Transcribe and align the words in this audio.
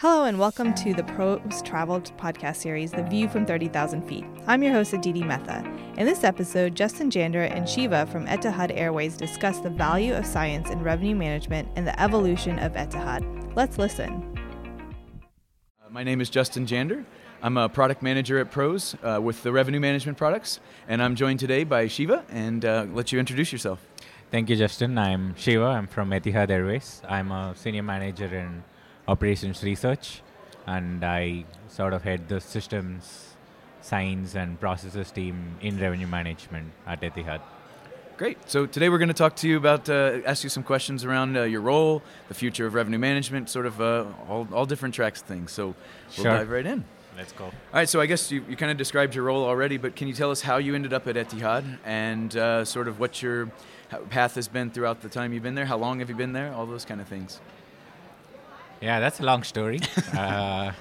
Hello 0.00 0.24
and 0.24 0.38
welcome 0.38 0.74
to 0.74 0.92
the 0.92 1.04
Pros 1.04 1.62
Travel 1.62 2.02
podcast 2.02 2.56
series, 2.56 2.90
The 2.90 3.04
View 3.04 3.30
from 3.30 3.46
30,000 3.46 4.02
Feet. 4.02 4.26
I'm 4.46 4.62
your 4.62 4.74
host, 4.74 4.92
Aditi 4.92 5.24
Mehta. 5.24 5.64
In 5.96 6.04
this 6.04 6.22
episode, 6.22 6.74
Justin 6.74 7.10
Jander 7.10 7.50
and 7.50 7.66
Shiva 7.66 8.04
from 8.04 8.26
Etihad 8.26 8.76
Airways 8.76 9.16
discuss 9.16 9.58
the 9.60 9.70
value 9.70 10.12
of 10.12 10.26
science 10.26 10.68
in 10.68 10.82
revenue 10.82 11.14
management 11.14 11.70
and 11.76 11.86
the 11.86 11.98
evolution 11.98 12.58
of 12.58 12.74
Etihad. 12.74 13.56
Let's 13.56 13.78
listen. 13.78 14.36
Uh, 15.82 15.88
my 15.88 16.04
name 16.04 16.20
is 16.20 16.28
Justin 16.28 16.66
Jander. 16.66 17.02
I'm 17.40 17.56
a 17.56 17.66
product 17.66 18.02
manager 18.02 18.38
at 18.38 18.50
Pros 18.50 18.96
uh, 19.02 19.18
with 19.22 19.42
the 19.42 19.50
revenue 19.50 19.80
management 19.80 20.18
products, 20.18 20.60
and 20.88 21.02
I'm 21.02 21.14
joined 21.14 21.40
today 21.40 21.64
by 21.64 21.88
Shiva. 21.88 22.22
And 22.28 22.66
uh, 22.66 22.84
let 22.92 23.12
you 23.12 23.18
introduce 23.18 23.50
yourself. 23.50 23.78
Thank 24.30 24.50
you, 24.50 24.56
Justin. 24.56 24.98
I'm 24.98 25.34
Shiva. 25.36 25.64
I'm 25.64 25.86
from 25.86 26.10
Etihad 26.10 26.50
Airways. 26.50 27.00
I'm 27.08 27.32
a 27.32 27.54
senior 27.56 27.82
manager 27.82 28.26
in 28.26 28.62
operations 29.08 29.62
research, 29.62 30.22
and 30.66 31.04
I 31.04 31.44
sort 31.68 31.92
of 31.92 32.02
head 32.02 32.28
the 32.28 32.40
systems, 32.40 33.36
science, 33.80 34.34
and 34.34 34.58
processes 34.60 35.10
team 35.10 35.56
in 35.60 35.78
revenue 35.78 36.06
management 36.06 36.72
at 36.86 37.00
Etihad. 37.00 37.40
Great. 38.16 38.38
So 38.48 38.64
today 38.64 38.88
we're 38.88 38.98
going 38.98 39.08
to 39.08 39.14
talk 39.14 39.36
to 39.36 39.48
you 39.48 39.58
about, 39.58 39.90
uh, 39.90 40.20
ask 40.24 40.42
you 40.42 40.48
some 40.48 40.62
questions 40.62 41.04
around 41.04 41.36
uh, 41.36 41.42
your 41.42 41.60
role, 41.60 42.02
the 42.28 42.34
future 42.34 42.64
of 42.66 42.72
revenue 42.72 42.98
management, 42.98 43.50
sort 43.50 43.66
of 43.66 43.78
uh, 43.78 44.06
all, 44.26 44.48
all 44.52 44.64
different 44.64 44.94
tracks 44.94 45.20
of 45.20 45.26
things. 45.26 45.52
So 45.52 45.66
we'll 45.66 45.74
Sure. 46.10 46.24
dive 46.24 46.48
right 46.48 46.64
in. 46.64 46.84
Let's 47.14 47.32
go. 47.32 47.44
All 47.44 47.52
right. 47.74 47.88
So 47.88 48.00
I 48.00 48.06
guess 48.06 48.32
you, 48.32 48.42
you 48.48 48.56
kind 48.56 48.72
of 48.72 48.78
described 48.78 49.14
your 49.14 49.24
role 49.24 49.44
already, 49.44 49.76
but 49.76 49.96
can 49.96 50.08
you 50.08 50.14
tell 50.14 50.30
us 50.30 50.40
how 50.40 50.56
you 50.56 50.74
ended 50.74 50.94
up 50.94 51.06
at 51.06 51.16
Etihad 51.16 51.78
and 51.84 52.34
uh, 52.36 52.64
sort 52.64 52.88
of 52.88 52.98
what 52.98 53.22
your 53.22 53.50
path 54.08 54.34
has 54.34 54.48
been 54.48 54.70
throughout 54.70 55.02
the 55.02 55.08
time 55.10 55.34
you've 55.34 55.42
been 55.42 55.54
there? 55.54 55.66
How 55.66 55.76
long 55.76 55.98
have 56.00 56.08
you 56.08 56.16
been 56.16 56.32
there? 56.32 56.52
All 56.54 56.64
those 56.64 56.86
kind 56.86 57.02
of 57.02 57.08
things. 57.08 57.40
Yeah, 58.80 59.00
that's 59.00 59.20
a 59.20 59.22
long 59.24 59.42
story. 59.42 59.80
uh, 60.16 60.72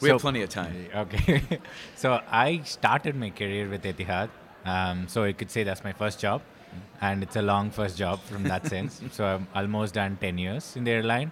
We 0.00 0.08
so- 0.08 0.14
have 0.14 0.20
plenty 0.22 0.42
of 0.42 0.50
time. 0.50 0.86
Okay. 0.94 1.42
so 1.96 2.20
I 2.30 2.60
started 2.64 3.14
my 3.16 3.30
career 3.30 3.68
with 3.68 3.82
Etihad. 3.84 4.28
Um, 4.64 5.06
so 5.08 5.22
I 5.24 5.32
could 5.32 5.50
say 5.50 5.62
that's 5.64 5.84
my 5.84 5.92
first 5.92 6.20
job. 6.20 6.42
And 7.00 7.22
it's 7.22 7.36
a 7.36 7.42
long 7.42 7.70
first 7.70 7.96
job 7.96 8.20
from 8.20 8.42
that 8.44 8.66
sense. 8.66 9.00
So 9.12 9.24
I'm 9.24 9.46
almost 9.54 9.94
done 9.94 10.18
10 10.20 10.38
years 10.38 10.76
in 10.76 10.84
the 10.84 10.90
airline. 10.90 11.30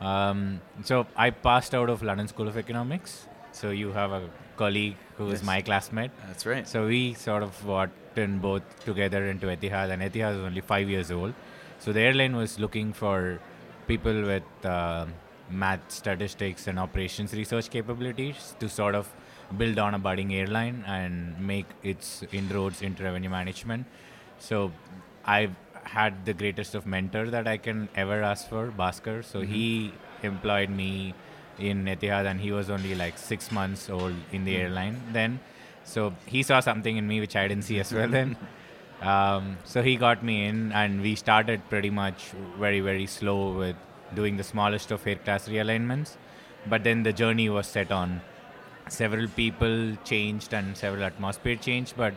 Um, 0.00 0.60
so 0.82 1.06
I 1.16 1.30
passed 1.30 1.74
out 1.74 1.88
of 1.90 2.02
London 2.02 2.26
School 2.28 2.48
of 2.48 2.56
Economics. 2.56 3.26
So 3.52 3.70
you 3.70 3.92
have 3.92 4.10
a 4.10 4.22
colleague 4.56 4.96
who 5.18 5.26
is 5.28 5.40
Yes. 5.40 5.44
my 5.44 5.60
classmate. 5.60 6.10
That's 6.26 6.46
right. 6.46 6.66
So 6.66 6.86
we 6.86 7.14
sort 7.14 7.42
of 7.42 7.64
walked 7.64 8.18
in 8.18 8.38
both 8.38 8.62
together 8.84 9.26
into 9.26 9.46
Etihad, 9.46 9.90
and 9.90 10.02
Etihad 10.02 10.36
was 10.38 10.44
only 10.46 10.62
five 10.62 10.88
years 10.88 11.10
old. 11.12 11.34
So 11.78 11.92
the 11.92 12.00
airline 12.00 12.34
was 12.34 12.58
looking 12.58 12.92
for 12.92 13.38
people 13.86 14.22
with 14.22 14.42
uh, 14.64 15.06
math, 15.50 15.90
statistics, 15.90 16.66
and 16.66 16.78
operations 16.78 17.32
research 17.34 17.70
capabilities 17.70 18.54
to 18.60 18.68
sort 18.68 18.94
of 18.94 19.08
build 19.56 19.78
on 19.78 19.94
a 19.94 19.98
budding 19.98 20.34
airline 20.34 20.84
and 20.86 21.38
make 21.38 21.66
its 21.82 22.22
inroads 22.32 22.82
into 22.82 23.02
revenue 23.02 23.30
management. 23.30 23.86
So 24.38 24.72
I've 25.24 25.54
had 25.84 26.24
the 26.24 26.32
greatest 26.32 26.74
of 26.74 26.86
mentor 26.86 27.28
that 27.30 27.46
I 27.46 27.56
can 27.56 27.88
ever 27.94 28.22
ask 28.22 28.48
for, 28.48 28.70
Bhaskar. 28.70 29.24
So 29.24 29.40
he 29.40 29.92
employed 30.22 30.70
me 30.70 31.14
in 31.58 31.84
Etihad, 31.84 32.26
and 32.26 32.40
he 32.40 32.52
was 32.52 32.70
only 32.70 32.94
like 32.94 33.18
six 33.18 33.50
months 33.52 33.90
old 33.90 34.14
in 34.32 34.44
the 34.44 34.56
airline 34.56 35.02
then. 35.12 35.40
So 35.84 36.14
he 36.26 36.42
saw 36.42 36.60
something 36.60 36.96
in 36.96 37.06
me 37.06 37.20
which 37.20 37.36
I 37.36 37.48
didn't 37.48 37.64
see 37.64 37.80
as 37.80 37.92
well 37.92 38.08
then. 38.08 38.36
Um, 39.02 39.58
so 39.64 39.82
he 39.82 39.96
got 39.96 40.22
me 40.22 40.46
in, 40.46 40.70
and 40.70 41.02
we 41.02 41.16
started 41.16 41.68
pretty 41.68 41.90
much 41.90 42.30
very, 42.56 42.78
very 42.78 43.06
slow 43.06 43.52
with 43.52 43.74
doing 44.14 44.36
the 44.36 44.44
smallest 44.44 44.90
of 44.90 45.06
air 45.06 45.16
class 45.16 45.48
realignments. 45.48 46.16
But 46.66 46.84
then 46.84 47.02
the 47.02 47.12
journey 47.12 47.48
was 47.48 47.66
set 47.66 47.90
on. 47.90 48.20
Several 48.88 49.28
people 49.28 49.96
changed 50.04 50.52
and 50.52 50.76
several 50.76 51.04
atmosphere 51.04 51.56
changed, 51.56 51.94
but 51.96 52.14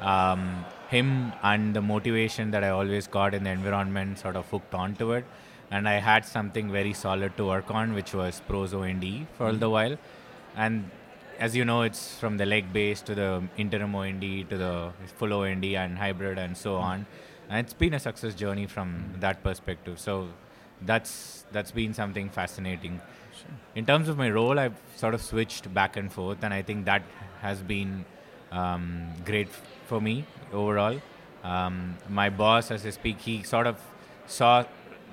um, 0.00 0.64
him 0.88 1.32
and 1.42 1.74
the 1.74 1.82
motivation 1.82 2.50
that 2.50 2.64
I 2.64 2.70
always 2.70 3.06
got 3.06 3.34
in 3.34 3.44
the 3.44 3.50
environment 3.50 4.18
sort 4.18 4.36
of 4.36 4.48
hooked 4.48 4.74
onto 4.74 5.12
it. 5.12 5.24
And 5.70 5.88
I 5.88 5.94
had 5.94 6.24
something 6.24 6.70
very 6.72 6.94
solid 6.94 7.36
to 7.36 7.46
work 7.46 7.70
on, 7.70 7.92
which 7.92 8.14
was 8.14 8.40
Pros 8.48 8.72
OND 8.72 9.26
for 9.36 9.48
all 9.48 9.52
the 9.52 9.68
while. 9.68 9.98
And 10.56 10.90
as 11.38 11.54
you 11.54 11.64
know, 11.64 11.82
it's 11.82 12.18
from 12.18 12.38
the 12.38 12.46
leg 12.46 12.72
base 12.72 13.00
to 13.02 13.14
the 13.14 13.42
interim 13.56 13.94
OND 13.94 14.22
to 14.48 14.56
the 14.56 14.90
full 15.16 15.32
OND 15.32 15.64
and 15.64 15.98
hybrid 15.98 16.38
and 16.38 16.56
so 16.56 16.76
on. 16.76 17.06
And 17.48 17.64
it's 17.64 17.74
been 17.74 17.94
a 17.94 18.00
success 18.00 18.34
journey 18.34 18.66
from 18.66 19.14
that 19.20 19.42
perspective. 19.42 19.98
So 19.98 20.28
that's 20.82 21.44
that's 21.52 21.70
been 21.70 21.94
something 21.94 22.28
fascinating. 22.30 23.00
In 23.74 23.86
terms 23.86 24.08
of 24.08 24.18
my 24.18 24.30
role, 24.30 24.58
I've 24.58 24.76
sort 24.96 25.14
of 25.14 25.22
switched 25.22 25.72
back 25.72 25.96
and 25.96 26.12
forth, 26.12 26.42
and 26.42 26.52
I 26.52 26.62
think 26.62 26.84
that 26.86 27.02
has 27.40 27.62
been 27.62 28.04
um, 28.50 29.12
great 29.24 29.48
f- 29.48 29.62
for 29.86 30.00
me 30.00 30.24
overall. 30.52 31.00
Um, 31.44 31.96
my 32.08 32.30
boss, 32.30 32.70
as 32.70 32.84
I 32.84 32.90
speak, 32.90 33.20
he 33.20 33.42
sort 33.42 33.66
of 33.66 33.76
saw 34.26 34.64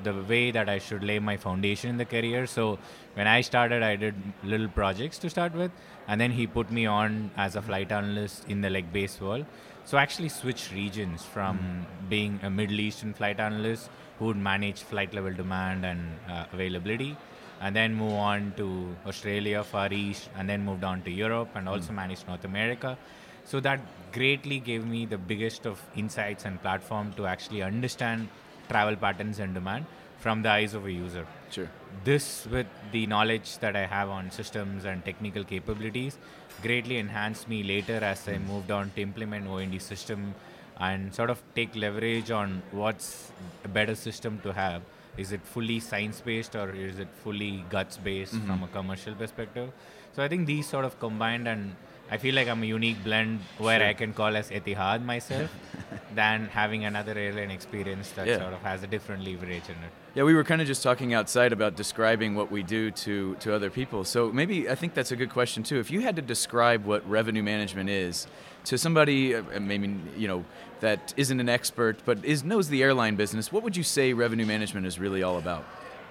the 0.04 0.14
way 0.14 0.52
that 0.52 0.68
I 0.68 0.80
should 0.80 1.04
lay 1.04 1.20
my 1.20 1.38
foundation 1.38 1.90
in 1.90 1.98
the 1.98 2.06
career. 2.06 2.46
So 2.48 2.80
when 3.14 3.28
I 3.28 3.42
started, 3.42 3.84
I 3.84 3.96
did 3.96 4.16
little 4.44 4.68
projects 4.68 5.18
to 5.20 5.30
start 5.30 5.54
with, 5.54 5.72
and 6.08 6.20
then 6.22 6.32
he 6.32 6.48
put 6.48 6.72
me 6.72 6.86
on 6.86 7.32
as 7.36 7.56
a 7.56 7.62
flight 7.62 7.92
analyst 7.92 8.48
in 8.48 8.62
the 8.62 8.70
leg 8.70 8.92
base 8.94 9.20
world. 9.20 9.46
So 9.86 9.98
I 9.98 10.02
actually 10.02 10.30
switched 10.30 10.72
regions 10.74 11.24
from 11.24 11.86
being 12.10 12.40
a 12.44 12.50
Middle 12.50 12.80
Eastern 12.80 13.14
flight 13.14 13.40
analyst 13.40 13.90
who 14.18 14.26
would 14.26 14.38
manage 14.38 14.82
flight 14.82 15.14
level 15.14 15.34
demand 15.34 15.86
and 15.86 16.02
uh, 16.30 16.46
availability, 16.54 17.16
and 17.62 17.76
then 17.76 17.94
move 17.94 18.14
on 18.14 18.54
to 18.58 18.96
Australia, 19.06 19.64
Far 19.64 19.92
East, 19.94 20.30
and 20.36 20.50
then 20.50 20.66
moved 20.66 20.84
on 20.84 21.02
to 21.04 21.12
Europe 21.12 21.50
and 21.56 21.70
also 21.70 21.94
managed 21.94 22.28
North 22.28 22.46
America. 22.46 22.98
So 23.44 23.60
that 23.60 23.80
greatly 24.12 24.60
gave 24.60 24.86
me 24.86 25.06
the 25.06 25.18
biggest 25.18 25.66
of 25.66 25.82
insights 25.96 26.46
and 26.46 26.60
platform 26.62 27.14
to 27.18 27.28
actually 27.28 27.62
understand 27.62 28.30
travel 28.70 28.96
patterns 28.96 29.40
and 29.40 29.54
demand 29.54 29.86
from 30.18 30.42
the 30.42 30.50
eyes 30.50 30.74
of 30.74 30.86
a 30.86 30.92
user. 30.92 31.28
Sure. 31.52 31.70
This, 32.04 32.46
with 32.52 32.68
the 32.92 33.08
knowledge 33.08 33.58
that 33.60 33.76
I 33.76 33.86
have 33.86 34.10
on 34.10 34.32
systems 34.32 34.86
and 34.86 35.04
technical 35.04 35.44
capabilities, 35.44 36.18
greatly 36.62 36.98
enhanced 36.98 37.48
me 37.48 37.64
later 37.64 38.04
as 38.04 38.28
I 38.28 38.38
moved 38.38 38.72
on 38.72 38.92
to 38.96 39.02
implement 39.02 39.48
OND 39.48 39.82
system 39.82 40.36
and 40.80 41.14
sort 41.14 41.30
of 41.30 41.42
take 41.56 41.76
leverage 41.76 42.32
on 42.32 42.62
what's 42.72 43.32
a 43.64 43.68
better 43.68 43.96
system 43.96 44.40
to 44.44 44.54
have. 44.54 44.82
Is 45.18 45.32
it 45.32 45.42
fully 45.42 45.80
science 45.80 46.22
based 46.22 46.56
or 46.56 46.72
is 46.72 47.00
it 47.00 47.08
fully 47.24 47.64
guts 47.70 47.98
based 47.98 48.36
mm-hmm. 48.36 48.48
from 48.48 48.64
a 48.64 48.68
commercial 48.68 49.16
perspective? 49.16 49.72
So 50.14 50.24
I 50.24 50.28
think 50.28 50.46
these 50.46 50.68
sort 50.68 50.86
of 50.86 51.00
combined 51.00 51.48
and 51.48 51.76
I 52.12 52.18
feel 52.18 52.36
like 52.36 52.48
I'm 52.48 52.62
a 52.62 52.66
unique 52.66 53.04
blend 53.04 53.40
where 53.58 53.80
Sure. 53.80 53.88
I 53.88 53.94
can 53.94 54.14
call 54.14 54.36
as 54.36 54.50
Etihad 54.50 55.04
myself 55.04 55.50
than 56.14 56.48
having 56.48 56.86
another 56.86 57.18
airline 57.18 57.52
experience 57.52 58.10
that 58.12 58.28
Yeah. 58.28 58.40
sort 58.40 58.54
of 58.54 58.62
has 58.62 58.84
a 58.84 58.88
different 58.88 59.24
leverage 59.24 59.68
in 59.70 59.76
it. 59.84 59.92
Yeah, 60.14 60.24
we 60.24 60.34
were 60.34 60.44
kind 60.44 60.62
of 60.62 60.68
just 60.68 60.82
talking 60.84 61.14
outside 61.14 61.52
about 61.52 61.76
describing 61.76 62.36
what 62.36 62.52
we 62.52 62.64
do 62.64 62.92
to, 62.92 63.36
to 63.36 63.54
other 63.54 63.70
people. 63.70 64.04
So 64.06 64.32
maybe 64.32 64.70
I 64.70 64.76
think 64.76 64.94
that's 64.94 65.12
a 65.12 65.16
good 65.16 65.30
question 65.30 65.64
too. 65.64 65.80
If 65.80 65.92
you 65.92 66.02
had 66.02 66.16
to 66.16 66.22
describe 66.22 66.86
what 66.86 67.08
revenue 67.10 67.44
management 67.44 67.90
is 67.90 68.28
to 68.66 68.78
somebody, 68.78 69.36
uh, 69.36 69.44
maybe 69.60 69.96
you 70.18 70.28
know, 70.28 70.46
that 70.80 71.14
isn't 71.18 71.40
an 71.40 71.50
expert 71.50 72.00
but 72.06 72.24
is 72.24 72.44
knows 72.44 72.70
the 72.70 72.82
airline 72.84 73.16
business, 73.16 73.52
what 73.52 73.64
would 73.64 73.76
you 73.78 73.84
say 73.84 74.14
revenue 74.14 74.46
management 74.46 74.86
is 74.86 75.00
really 75.00 75.22
all 75.24 75.38
about? 75.38 75.66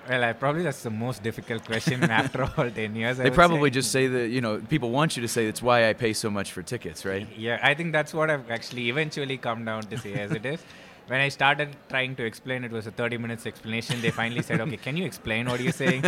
Well, 0.09 0.25
I 0.25 0.33
probably 0.33 0.63
that's 0.63 0.83
the 0.83 0.91
most 0.91 1.23
difficult 1.23 1.65
question 1.65 2.03
after 2.11 2.45
all 2.45 2.71
10 2.71 2.95
years. 2.95 3.19
They 3.19 3.31
probably 3.31 3.71
say. 3.71 3.75
just 3.75 3.91
say 3.91 4.07
that 4.07 4.29
you 4.29 4.41
know 4.41 4.59
people 4.69 4.91
want 4.91 5.17
you 5.17 5.23
to 5.23 5.29
say 5.29 5.47
that's 5.47 5.63
why 5.63 5.89
I 5.89 5.93
pay 5.93 6.13
so 6.13 6.31
much 6.31 6.53
for 6.53 6.63
tickets, 6.63 7.05
right? 7.05 7.27
Yeah, 7.37 7.59
I 7.63 7.75
think 7.75 7.93
that's 7.93 8.15
what 8.15 8.31
I've 8.31 8.51
actually 8.51 8.89
eventually 8.89 9.37
come 9.37 9.65
down 9.65 9.83
to 9.85 9.99
say 9.99 10.15
as 10.15 10.33
it 10.33 10.47
is. 10.47 10.61
When 11.07 11.21
I 11.21 11.29
started 11.29 11.77
trying 11.91 12.17
to 12.17 12.25
explain, 12.25 12.65
it 12.65 12.73
was 12.73 12.87
a 12.87 12.91
30 12.91 13.19
minutes 13.19 13.45
explanation. 13.45 14.01
They 14.01 14.11
finally 14.11 14.41
said, 14.41 14.63
okay, 14.63 14.79
can 14.79 14.97
you 14.97 15.05
explain 15.05 15.45
what 15.51 15.61
you're 15.61 15.71
saying? 15.71 16.03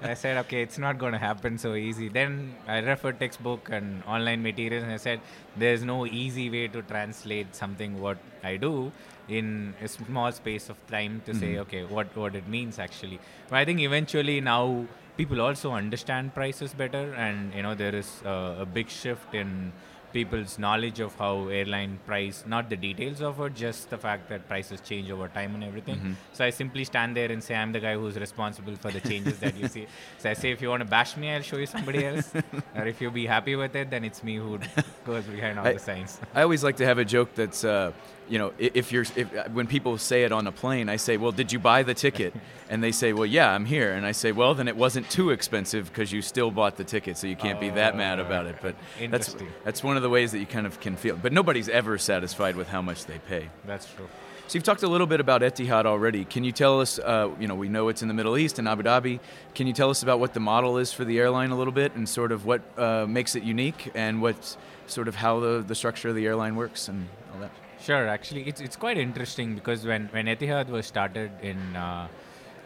I 0.00 0.14
said, 0.14 0.38
okay, 0.38 0.62
it's 0.62 0.78
not 0.78 0.96
going 0.96 1.12
to 1.12 1.18
happen 1.18 1.58
so 1.58 1.74
easy. 1.74 2.08
Then 2.08 2.54
I 2.66 2.78
referred 2.78 3.20
textbook 3.20 3.68
and 3.70 4.02
online 4.04 4.42
materials 4.42 4.84
and 4.84 4.92
I 4.92 4.96
said, 4.96 5.20
there's 5.54 5.84
no 5.84 6.06
easy 6.06 6.48
way 6.48 6.66
to 6.68 6.80
translate 6.80 7.54
something 7.54 8.00
what 8.00 8.16
I 8.48 8.56
do 8.56 8.92
in 9.28 9.74
a 9.82 9.88
small 9.88 10.30
space 10.32 10.70
of 10.70 10.76
time 10.86 11.22
to 11.26 11.34
say, 11.34 11.58
okay, 11.64 11.82
what, 11.84 12.14
what 12.16 12.34
it 12.34 12.48
means 12.48 12.78
actually. 12.78 13.18
But 13.48 13.56
I 13.56 13.64
think 13.64 13.80
eventually 13.80 14.40
now 14.40 14.86
people 15.18 15.40
also 15.40 15.72
understand 15.72 16.34
prices 16.34 16.72
better 16.72 17.04
and, 17.14 17.52
you 17.54 17.62
know, 17.62 17.74
there 17.74 17.94
is 17.94 18.22
a, 18.24 18.58
a 18.60 18.66
big 18.66 18.88
shift 18.88 19.34
in 19.34 19.72
people's 20.12 20.58
knowledge 20.58 21.00
of 21.00 21.14
how 21.16 21.48
airline 21.48 21.98
price, 22.06 22.44
not 22.46 22.70
the 22.70 22.76
details 22.76 23.20
of 23.20 23.40
it, 23.40 23.54
just 23.54 23.90
the 23.90 23.98
fact 23.98 24.28
that 24.30 24.48
prices 24.48 24.80
change 24.80 25.10
over 25.10 25.28
time 25.28 25.54
and 25.54 25.64
everything. 25.64 25.96
Mm-hmm. 25.96 26.12
So 26.32 26.44
I 26.44 26.50
simply 26.50 26.84
stand 26.84 27.16
there 27.16 27.30
and 27.30 27.42
say, 27.42 27.54
I'm 27.54 27.72
the 27.72 27.80
guy 27.80 27.94
who's 27.94 28.18
responsible 28.18 28.74
for 28.76 28.90
the 28.90 29.00
changes 29.00 29.38
that 29.40 29.56
you 29.56 29.68
see. 29.68 29.86
So 30.18 30.30
I 30.30 30.32
say, 30.32 30.50
if 30.50 30.62
you 30.62 30.70
want 30.70 30.82
to 30.82 30.88
bash 30.88 31.16
me, 31.16 31.30
I'll 31.30 31.42
show 31.42 31.58
you 31.58 31.66
somebody 31.66 32.06
else. 32.06 32.32
or 32.76 32.86
if 32.86 33.00
you'll 33.00 33.10
be 33.10 33.26
happy 33.26 33.56
with 33.56 33.76
it, 33.76 33.90
then 33.90 34.04
it's 34.04 34.22
me 34.22 34.36
who 34.36 34.58
goes 35.04 35.24
behind 35.24 35.58
all 35.58 35.66
I- 35.66 35.74
the 35.74 35.78
signs. 35.78 36.20
I 36.34 36.42
always 36.42 36.64
like 36.64 36.76
to 36.76 36.86
have 36.86 36.98
a 36.98 37.04
joke 37.04 37.34
that's, 37.34 37.64
uh, 37.64 37.92
you 38.28 38.38
know, 38.38 38.52
if 38.58 38.92
you're, 38.92 39.04
if, 39.16 39.34
uh, 39.34 39.44
when 39.52 39.66
people 39.66 39.98
say 39.98 40.24
it 40.24 40.32
on 40.32 40.46
a 40.46 40.52
plane, 40.52 40.88
I 40.88 40.96
say, 40.96 41.16
well, 41.16 41.32
did 41.32 41.52
you 41.52 41.58
buy 41.58 41.82
the 41.82 41.94
ticket? 41.94 42.34
And 42.70 42.84
they 42.84 42.92
say, 42.92 43.14
well, 43.14 43.24
yeah, 43.24 43.50
I'm 43.50 43.64
here. 43.64 43.94
And 43.94 44.04
I 44.04 44.12
say, 44.12 44.30
well, 44.30 44.54
then 44.54 44.68
it 44.68 44.76
wasn't 44.76 45.08
too 45.08 45.30
expensive 45.30 45.88
because 45.88 46.12
you 46.12 46.20
still 46.20 46.50
bought 46.50 46.76
the 46.76 46.84
ticket, 46.84 47.16
so 47.16 47.26
you 47.26 47.34
can't 47.34 47.58
be 47.58 47.70
that 47.70 47.96
mad 47.96 48.18
about 48.18 48.44
it. 48.44 48.56
But 48.60 48.76
that's, 49.08 49.34
that's 49.64 49.82
one 49.82 49.96
of 49.96 50.02
the 50.02 50.10
ways 50.10 50.32
that 50.32 50.38
you 50.38 50.44
kind 50.44 50.66
of 50.66 50.78
can 50.78 50.94
feel. 50.94 51.16
But 51.16 51.32
nobody's 51.32 51.70
ever 51.70 51.96
satisfied 51.96 52.56
with 52.56 52.68
how 52.68 52.82
much 52.82 53.06
they 53.06 53.20
pay. 53.20 53.48
That's 53.64 53.90
true. 53.90 54.06
So 54.48 54.56
you've 54.56 54.64
talked 54.64 54.82
a 54.82 54.88
little 54.88 55.06
bit 55.06 55.20
about 55.20 55.40
Etihad 55.42 55.86
already. 55.86 56.26
Can 56.26 56.44
you 56.44 56.52
tell 56.52 56.80
us, 56.80 56.98
uh, 56.98 57.30
you 57.38 57.48
know, 57.48 57.54
we 57.54 57.68
know 57.68 57.88
it's 57.88 58.02
in 58.02 58.08
the 58.08 58.14
Middle 58.14 58.36
East 58.36 58.58
in 58.58 58.66
Abu 58.66 58.82
Dhabi. 58.82 59.20
Can 59.54 59.66
you 59.66 59.72
tell 59.72 59.88
us 59.88 60.02
about 60.02 60.20
what 60.20 60.34
the 60.34 60.40
model 60.40 60.76
is 60.76 60.92
for 60.92 61.04
the 61.04 61.18
airline 61.18 61.50
a 61.50 61.56
little 61.56 61.72
bit 61.72 61.94
and 61.96 62.08
sort 62.08 62.32
of 62.32 62.46
what 62.46 62.60
uh, 62.78 63.06
makes 63.06 63.34
it 63.34 63.42
unique 63.42 63.90
and 63.94 64.20
what 64.20 64.56
sort 64.86 65.08
of 65.08 65.14
how 65.14 65.40
the, 65.40 65.64
the 65.66 65.74
structure 65.74 66.08
of 66.08 66.14
the 66.14 66.26
airline 66.26 66.56
works 66.56 66.88
and 66.88 67.08
all 67.32 67.40
that? 67.40 67.50
Sure, 67.80 68.08
actually, 68.08 68.42
it's 68.48 68.60
it's 68.60 68.76
quite 68.76 68.98
interesting 68.98 69.54
because 69.54 69.86
when 69.86 70.08
when 70.08 70.26
Etihad 70.26 70.68
was 70.68 70.86
started 70.86 71.30
in 71.42 71.76
uh, 71.76 72.08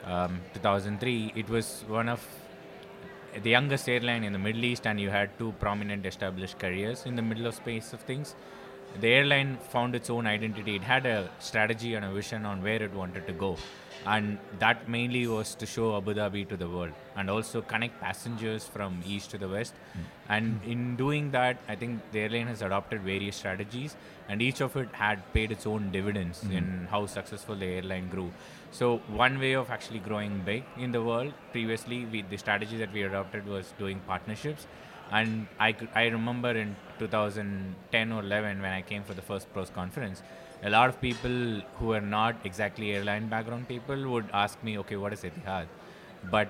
um, 0.05 0.41
2003, 0.55 1.33
it 1.37 1.49
was 1.49 1.85
one 1.87 2.09
of 2.09 2.27
the 3.43 3.51
youngest 3.51 3.89
airline 3.89 4.25
in 4.25 4.33
the 4.33 4.39
Middle 4.39 4.65
East, 4.65 4.87
and 4.87 4.99
you 4.99 5.11
had 5.11 5.39
two 5.39 5.53
prominent 5.61 6.07
established 6.07 6.59
careers 6.59 7.05
in 7.07 7.17
the 7.17 7.23
middle 7.23 7.47
of 7.47 7.55
space 7.55 7.93
of 7.93 8.01
things. 8.01 8.35
The 9.01 9.09
airline 9.09 9.57
found 9.71 9.95
its 9.95 10.11
own 10.11 10.27
identity. 10.27 10.77
It 10.77 10.83
had 10.83 11.07
a 11.07 11.31
strategy 11.39 11.95
and 11.95 12.05
a 12.05 12.13
vision 12.13 12.45
on 12.45 12.63
where 12.63 12.83
it 12.83 12.93
wanted 12.93 13.27
to 13.27 13.33
go, 13.33 13.57
and 14.07 14.39
that 14.59 14.89
mainly 14.89 15.27
was 15.27 15.55
to 15.57 15.67
show 15.67 15.97
Abu 15.97 16.15
Dhabi 16.15 16.49
to 16.49 16.57
the 16.57 16.69
world 16.69 16.93
and 17.17 17.31
also 17.31 17.63
connect 17.63 18.01
passengers 18.01 18.65
from 18.65 19.03
east 19.07 19.31
to 19.31 19.39
the 19.39 19.49
west. 19.49 19.75
Hmm. 19.93 20.01
And 20.29 20.61
in 20.65 20.97
doing 20.97 21.31
that, 21.33 21.59
I 21.69 21.75
think 21.75 22.01
the 22.13 22.21
airline 22.21 22.47
has 22.49 22.63
adopted 22.63 23.01
various 23.03 23.37
strategies, 23.37 23.97
and 24.29 24.43
each 24.43 24.61
of 24.61 24.77
it 24.77 24.89
had 24.93 25.33
paid 25.33 25.53
its 25.53 25.67
own 25.67 25.91
dividends 25.91 26.41
hmm. 26.41 26.53
in 26.53 26.89
how 26.91 27.07
successful 27.07 27.57
the 27.57 27.67
airline 27.67 28.09
grew. 28.09 28.31
So 28.73 28.99
one 29.09 29.39
way 29.39 29.53
of 29.55 29.71
actually 29.71 29.99
growing 29.99 30.41
big 30.45 30.65
in 30.77 30.93
the 30.93 31.03
world, 31.03 31.33
previously 31.51 32.05
we, 32.07 32.23
the 32.23 32.39
strategy 32.39 32.77
that 32.79 32.93
we 32.93 33.03
adopted 33.03 33.47
was 33.47 33.73
doing 33.79 34.01
partnerships. 34.07 34.67
And 35.13 35.47
I, 35.59 35.73
could, 35.73 35.89
I 35.95 36.07
remember 36.07 36.51
in 36.51 36.75
2010 36.99 38.13
or 38.13 38.21
11 38.21 38.63
when 38.63 38.73
I 38.73 38.83
came 38.83 39.03
for 39.03 39.15
the 39.15 39.23
first 39.23 39.53
pros 39.53 39.71
conference, 39.71 40.23
a 40.63 40.71
lot 40.71 40.89
of 40.89 41.01
people 41.01 41.61
who 41.79 41.93
are 41.93 42.01
not 42.01 42.37
exactly 42.45 42.93
airline 42.93 43.29
background 43.29 43.69
people 43.69 44.09
would 44.11 44.29
ask 44.33 44.63
me, 44.63 44.79
okay, 44.79 44.97
what 44.97 45.13
is 45.13 45.23
Etihad? 45.23 45.67
But 46.31 46.49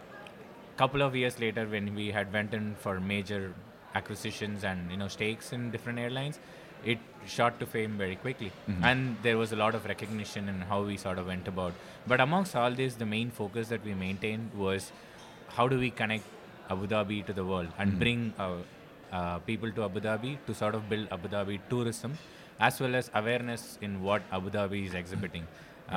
a 0.75 0.79
couple 0.79 1.03
of 1.03 1.17
years 1.17 1.41
later 1.41 1.67
when 1.67 1.95
we 1.95 2.11
had 2.11 2.33
went 2.33 2.55
in 2.55 2.75
for 2.77 3.01
major 3.01 3.53
acquisitions 3.95 4.65
and 4.65 4.91
you 4.91 4.97
know 4.97 5.09
stakes 5.09 5.53
in 5.53 5.71
different 5.71 5.99
airlines 5.99 6.39
it 6.85 6.99
shot 7.27 7.59
to 7.61 7.67
fame 7.67 7.97
very 7.97 8.17
quickly. 8.17 8.51
Mm-hmm. 8.69 8.85
And 8.85 9.17
there 9.23 9.39
was 9.39 9.53
a 9.53 9.57
lot 9.57 9.75
of 9.75 9.85
recognition 9.87 10.49
in 10.49 10.61
how 10.63 10.83
we 10.83 10.97
sort 10.97 11.19
of 11.19 11.27
went 11.27 11.47
about. 11.47 11.75
But 12.07 12.21
amongst 12.21 12.57
all 12.57 12.71
this 12.71 12.95
the 12.95 13.07
main 13.07 13.31
focus 13.31 13.69
that 13.69 13.85
we 13.85 13.95
maintained 13.95 14.53
was 14.55 14.93
how 15.49 15.69
do 15.69 15.79
we 15.79 15.91
connect 15.91 16.25
abu 16.71 16.87
dhabi 16.87 17.25
to 17.27 17.33
the 17.33 17.45
world 17.45 17.69
and 17.79 17.99
bring 17.99 18.33
uh, 18.39 18.53
uh, 19.13 19.39
people 19.41 19.71
to 19.73 19.85
abu 19.85 20.01
dhabi 20.01 20.39
to 20.47 20.55
sort 20.55 20.75
of 20.75 20.89
build 20.89 21.07
abu 21.11 21.29
dhabi 21.29 21.59
tourism 21.69 22.17
as 22.61 22.81
well 22.81 22.95
as 22.95 23.11
awareness 23.15 23.79
in 23.83 24.03
what 24.03 24.23
abu 24.33 24.51
dhabi 24.51 24.87
is 24.87 24.95
exhibiting. 24.95 25.47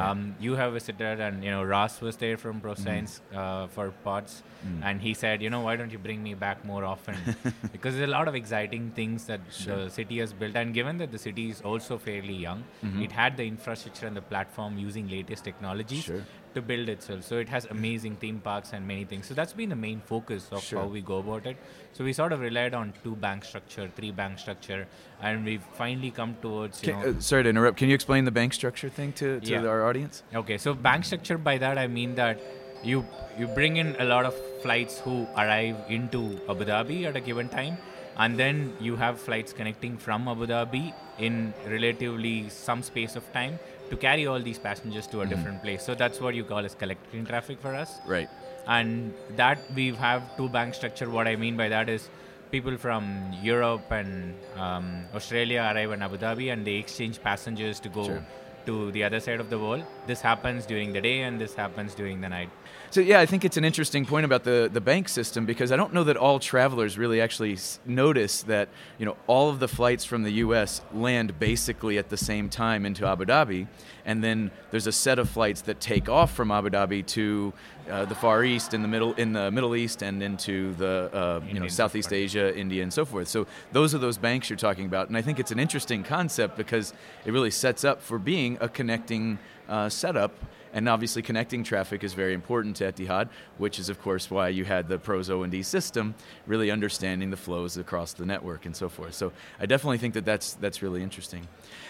Um, 0.03 0.35
you 0.41 0.55
have 0.55 0.73
visited, 0.73 1.21
and 1.21 1.41
you 1.41 1.51
know 1.51 1.63
Ross 1.63 2.01
was 2.01 2.17
there 2.17 2.35
from 2.37 2.59
ProScience 2.59 3.21
uh, 3.33 3.67
for 3.67 3.91
Pods, 4.03 4.43
and 4.83 4.99
he 4.99 5.13
said, 5.13 5.41
you 5.41 5.49
know, 5.49 5.61
why 5.61 5.75
don't 5.77 5.89
you 5.89 5.99
bring 5.99 6.21
me 6.21 6.33
back 6.33 6.65
more 6.65 6.83
often? 6.83 7.15
because 7.71 7.95
there's 7.95 8.09
a 8.09 8.11
lot 8.11 8.27
of 8.27 8.35
exciting 8.35 8.91
things 8.97 9.25
that 9.27 9.39
the 9.65 9.87
city 9.89 10.17
has 10.19 10.33
built, 10.33 10.57
and 10.57 10.73
given 10.73 10.97
that 10.97 11.13
the 11.13 11.17
city 11.17 11.49
is 11.49 11.61
also 11.61 11.97
fairly 11.97 12.33
young, 12.33 12.65
it 13.05 13.13
had 13.13 13.37
the 13.37 13.45
infrastructure 13.47 14.05
and 14.05 14.17
the 14.17 14.21
platform 14.33 14.77
using 14.77 15.07
latest 15.07 15.45
technologies 15.45 16.03
Sure. 16.03 16.23
To 16.55 16.61
build 16.61 16.89
itself. 16.89 17.23
So 17.23 17.37
it 17.37 17.49
has 17.49 17.65
amazing 17.69 18.15
theme 18.15 18.39
parks 18.39 18.73
and 18.73 18.87
many 18.87 19.05
things. 19.05 19.27
So 19.27 19.33
that's 19.33 19.53
been 19.53 19.69
the 19.69 19.75
main 19.75 20.01
focus 20.11 20.47
of 20.51 20.63
Sure. 20.63 20.79
how 20.79 20.85
we 20.87 21.01
go 21.01 21.19
about 21.19 21.45
it. 21.45 21.57
So 21.93 22.03
we 22.03 22.13
sort 22.13 22.31
of 22.33 22.39
relied 22.39 22.73
on 22.73 22.93
two 23.03 23.15
bank 23.15 23.45
structure, 23.45 23.87
three 23.95 24.11
bank 24.11 24.39
structure, 24.39 24.87
and 25.21 25.45
we've 25.45 25.63
finally 25.73 26.11
come 26.11 26.35
towards 26.41 26.81
you 26.83 26.93
Can, 26.93 27.01
know. 27.01 27.09
uh, 27.17 27.19
sorry 27.19 27.43
to 27.43 27.49
interrupt. 27.49 27.77
Can 27.77 27.89
you 27.89 27.95
explain 27.95 28.25
the 28.25 28.31
bank 28.31 28.53
structure 28.53 28.89
thing 28.89 29.13
to, 29.23 29.39
to 29.39 29.51
Yeah. 29.51 29.65
our 29.73 29.83
audience? 29.85 30.23
Okay, 30.43 30.57
so 30.57 30.73
bank 30.73 31.05
structure 31.05 31.37
by 31.37 31.57
that 31.59 31.77
I 31.77 31.87
mean 31.87 32.15
that 32.15 32.39
you 32.83 33.05
you 33.39 33.47
bring 33.59 33.77
in 33.77 33.95
a 33.99 34.05
lot 34.05 34.25
of 34.25 34.33
flights 34.63 34.99
who 34.99 35.27
arrive 35.43 35.75
into 35.89 36.19
Abu 36.49 36.65
Dhabi 36.65 37.05
at 37.07 37.15
a 37.17 37.21
given 37.29 37.49
time, 37.49 37.77
and 38.25 38.39
then 38.41 38.59
you 38.79 38.95
have 38.95 39.19
flights 39.19 39.51
connecting 39.61 39.97
from 39.97 40.27
Abu 40.33 40.45
Dhabi 40.51 40.83
in 41.29 41.53
relatively 41.67 42.47
some 42.49 42.81
space 42.89 43.15
of 43.21 43.25
time 43.33 43.57
to 43.89 43.95
carry 43.97 44.25
all 44.27 44.41
these 44.41 44.57
passengers 44.59 45.07
to 45.07 45.21
a 45.21 45.25
different 45.25 45.61
place. 45.61 45.83
So 45.85 45.95
that's 45.95 46.19
what 46.19 46.33
you 46.35 46.43
call 46.43 46.59
as 46.65 46.75
collecting 46.75 47.25
traffic 47.25 47.59
for 47.61 47.73
us 47.75 47.99
Right. 48.05 48.29
and 48.67 49.13
that 49.35 49.59
we 49.75 49.93
have 49.93 50.21
two 50.37 50.49
bank 50.49 50.73
structure 50.77 51.07
what 51.15 51.27
i 51.27 51.35
mean 51.41 51.55
by 51.57 51.67
that 51.73 51.87
is 51.95 52.09
people 52.53 52.77
from 52.85 53.03
europe 53.47 53.91
and 53.97 54.33
um, 54.63 54.87
australia 55.19 55.59
arrive 55.71 55.91
in 55.97 56.01
abu 56.07 56.17
dhabi 56.23 56.47
and 56.53 56.65
they 56.69 56.73
exchange 56.83 57.19
passengers 57.27 57.79
to 57.79 57.89
go 57.97 58.05
Sure. 58.07 58.23
To 58.65 58.91
the 58.91 59.03
other 59.03 59.19
side 59.19 59.39
of 59.39 59.49
the 59.49 59.59
world 59.59 59.83
this 60.07 60.21
happens 60.21 60.65
during 60.65 60.93
the 60.93 61.01
day 61.01 61.21
and 61.21 61.39
this 61.39 61.53
happens 61.55 61.95
during 61.95 62.21
the 62.21 62.29
night 62.29 62.49
So 62.91 63.01
yeah, 63.01 63.19
I 63.19 63.25
think 63.25 63.43
it's 63.43 63.57
an 63.57 63.65
interesting 63.65 64.05
point 64.05 64.25
about 64.25 64.43
the, 64.43 64.69
the 64.71 64.79
bank 64.79 65.09
system 65.09 65.45
because 65.45 65.71
I 65.73 65.75
don't 65.75 65.93
know 65.93 66.05
that 66.05 66.17
all 66.17 66.39
travelers 66.39 66.97
really 66.97 67.19
actually 67.19 67.57
notice 67.85 68.43
that 68.43 68.69
you 68.99 69.05
know 69.05 69.17
all 69.27 69.49
of 69.49 69.59
the 69.59 69.67
flights 69.67 70.05
from 70.05 70.23
the 70.23 70.33
U.S. 70.45 70.81
land 70.93 71.37
basically 71.39 71.97
at 71.97 72.07
the 72.09 72.17
same 72.17 72.47
time 72.49 72.85
into 72.85 73.05
Abu 73.05 73.25
Dhabi, 73.25 73.67
and 74.05 74.23
then 74.23 74.51
there's 74.71 74.87
a 74.87 74.91
set 74.91 75.19
of 75.19 75.29
flights 75.29 75.61
that 75.61 75.79
take 75.79 76.07
off 76.07 76.33
from 76.33 76.51
Abu 76.51 76.69
Dhabi 76.69 77.05
to 77.07 77.53
uh, 77.89 78.05
the 78.05 78.15
Far 78.15 78.43
East, 78.43 78.73
in 78.73 78.81
the 78.81 78.87
middle 78.87 79.13
in 79.13 79.33
the 79.33 79.51
Middle 79.51 79.75
East, 79.75 80.01
and 80.01 80.21
into 80.23 80.73
the 80.75 81.09
uh, 81.13 81.41
you 81.47 81.59
know 81.59 81.67
Southeast. 81.67 82.13
Asia, 82.13 82.55
India, 82.55 82.83
and 82.83 82.93
so 82.93 83.03
forth. 83.03 83.27
So 83.27 83.47
those 83.71 83.93
are 83.93 83.97
those 83.97 84.17
banks 84.17 84.49
you're 84.49 84.57
talking 84.57 84.85
about, 84.85 85.07
and 85.07 85.17
I 85.17 85.21
think 85.21 85.39
it's 85.39 85.51
an 85.51 85.59
interesting 85.59 86.03
concept 86.03 86.55
because 86.55 86.93
it 87.25 87.31
really 87.31 87.51
sets 87.51 87.83
up 87.83 88.01
for 88.01 88.19
being 88.19 88.57
a 88.61 88.69
connecting 88.69 89.39
uh, 89.67 89.89
setup. 89.89 90.31
And 90.75 90.89
obviously, 90.89 91.21
connecting 91.21 91.63
traffic 91.63 92.03
is 92.03 92.13
very 92.13 92.33
important 92.33 92.75
to 92.75 92.91
Etihad, 92.91 93.29
which 93.57 93.79
is, 93.79 93.87
of 93.87 94.01
course, 94.01 94.29
why 94.29 94.49
you 94.49 94.65
had 94.65 94.89
the 94.89 94.99
Pros 94.99 95.29
O 95.29 95.41
and 95.43 95.51
D 95.51 95.63
system, 95.63 96.15
really 96.45 96.69
understanding 96.69 97.29
the 97.29 97.37
flows 97.37 97.77
across 97.77 98.11
the 98.11 98.25
network 98.25 98.65
and 98.65 98.75
so 98.75 98.89
forth. 98.89 99.13
So 99.13 99.31
I 99.57 99.67
definitely 99.67 99.99
think 99.99 100.15
that 100.15 100.25
that's 100.25 100.53
that's 100.55 100.81
really 100.81 101.01
interesting. 101.01 101.47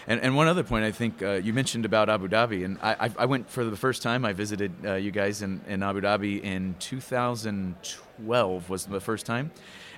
And, 0.08 0.22
and 0.22 0.36
one 0.36 0.48
other 0.48 0.64
point, 0.64 0.86
I 0.86 0.92
think 0.92 1.24
uh, 1.24 1.32
you 1.44 1.52
mentioned 1.52 1.84
about 1.84 2.10
Abu 2.10 2.28
Dhabi, 2.28 2.64
and 2.64 2.78
I, 2.80 3.08
I, 3.08 3.12
I 3.20 3.26
went 3.26 3.50
for 3.50 3.66
the 3.66 3.76
first 3.76 4.04
time. 4.04 4.24
I 4.24 4.34
visited 4.34 4.72
uh, 4.86 4.94
you 4.94 5.10
guys 5.10 5.42
in, 5.42 5.62
in 5.68 5.82
Abu 5.82 6.02
Dhabi 6.02 6.44
in 6.44 6.76
2012 6.78 8.70
was 8.70 8.86
the 8.86 9.02
first 9.02 9.26
time, 9.26 9.50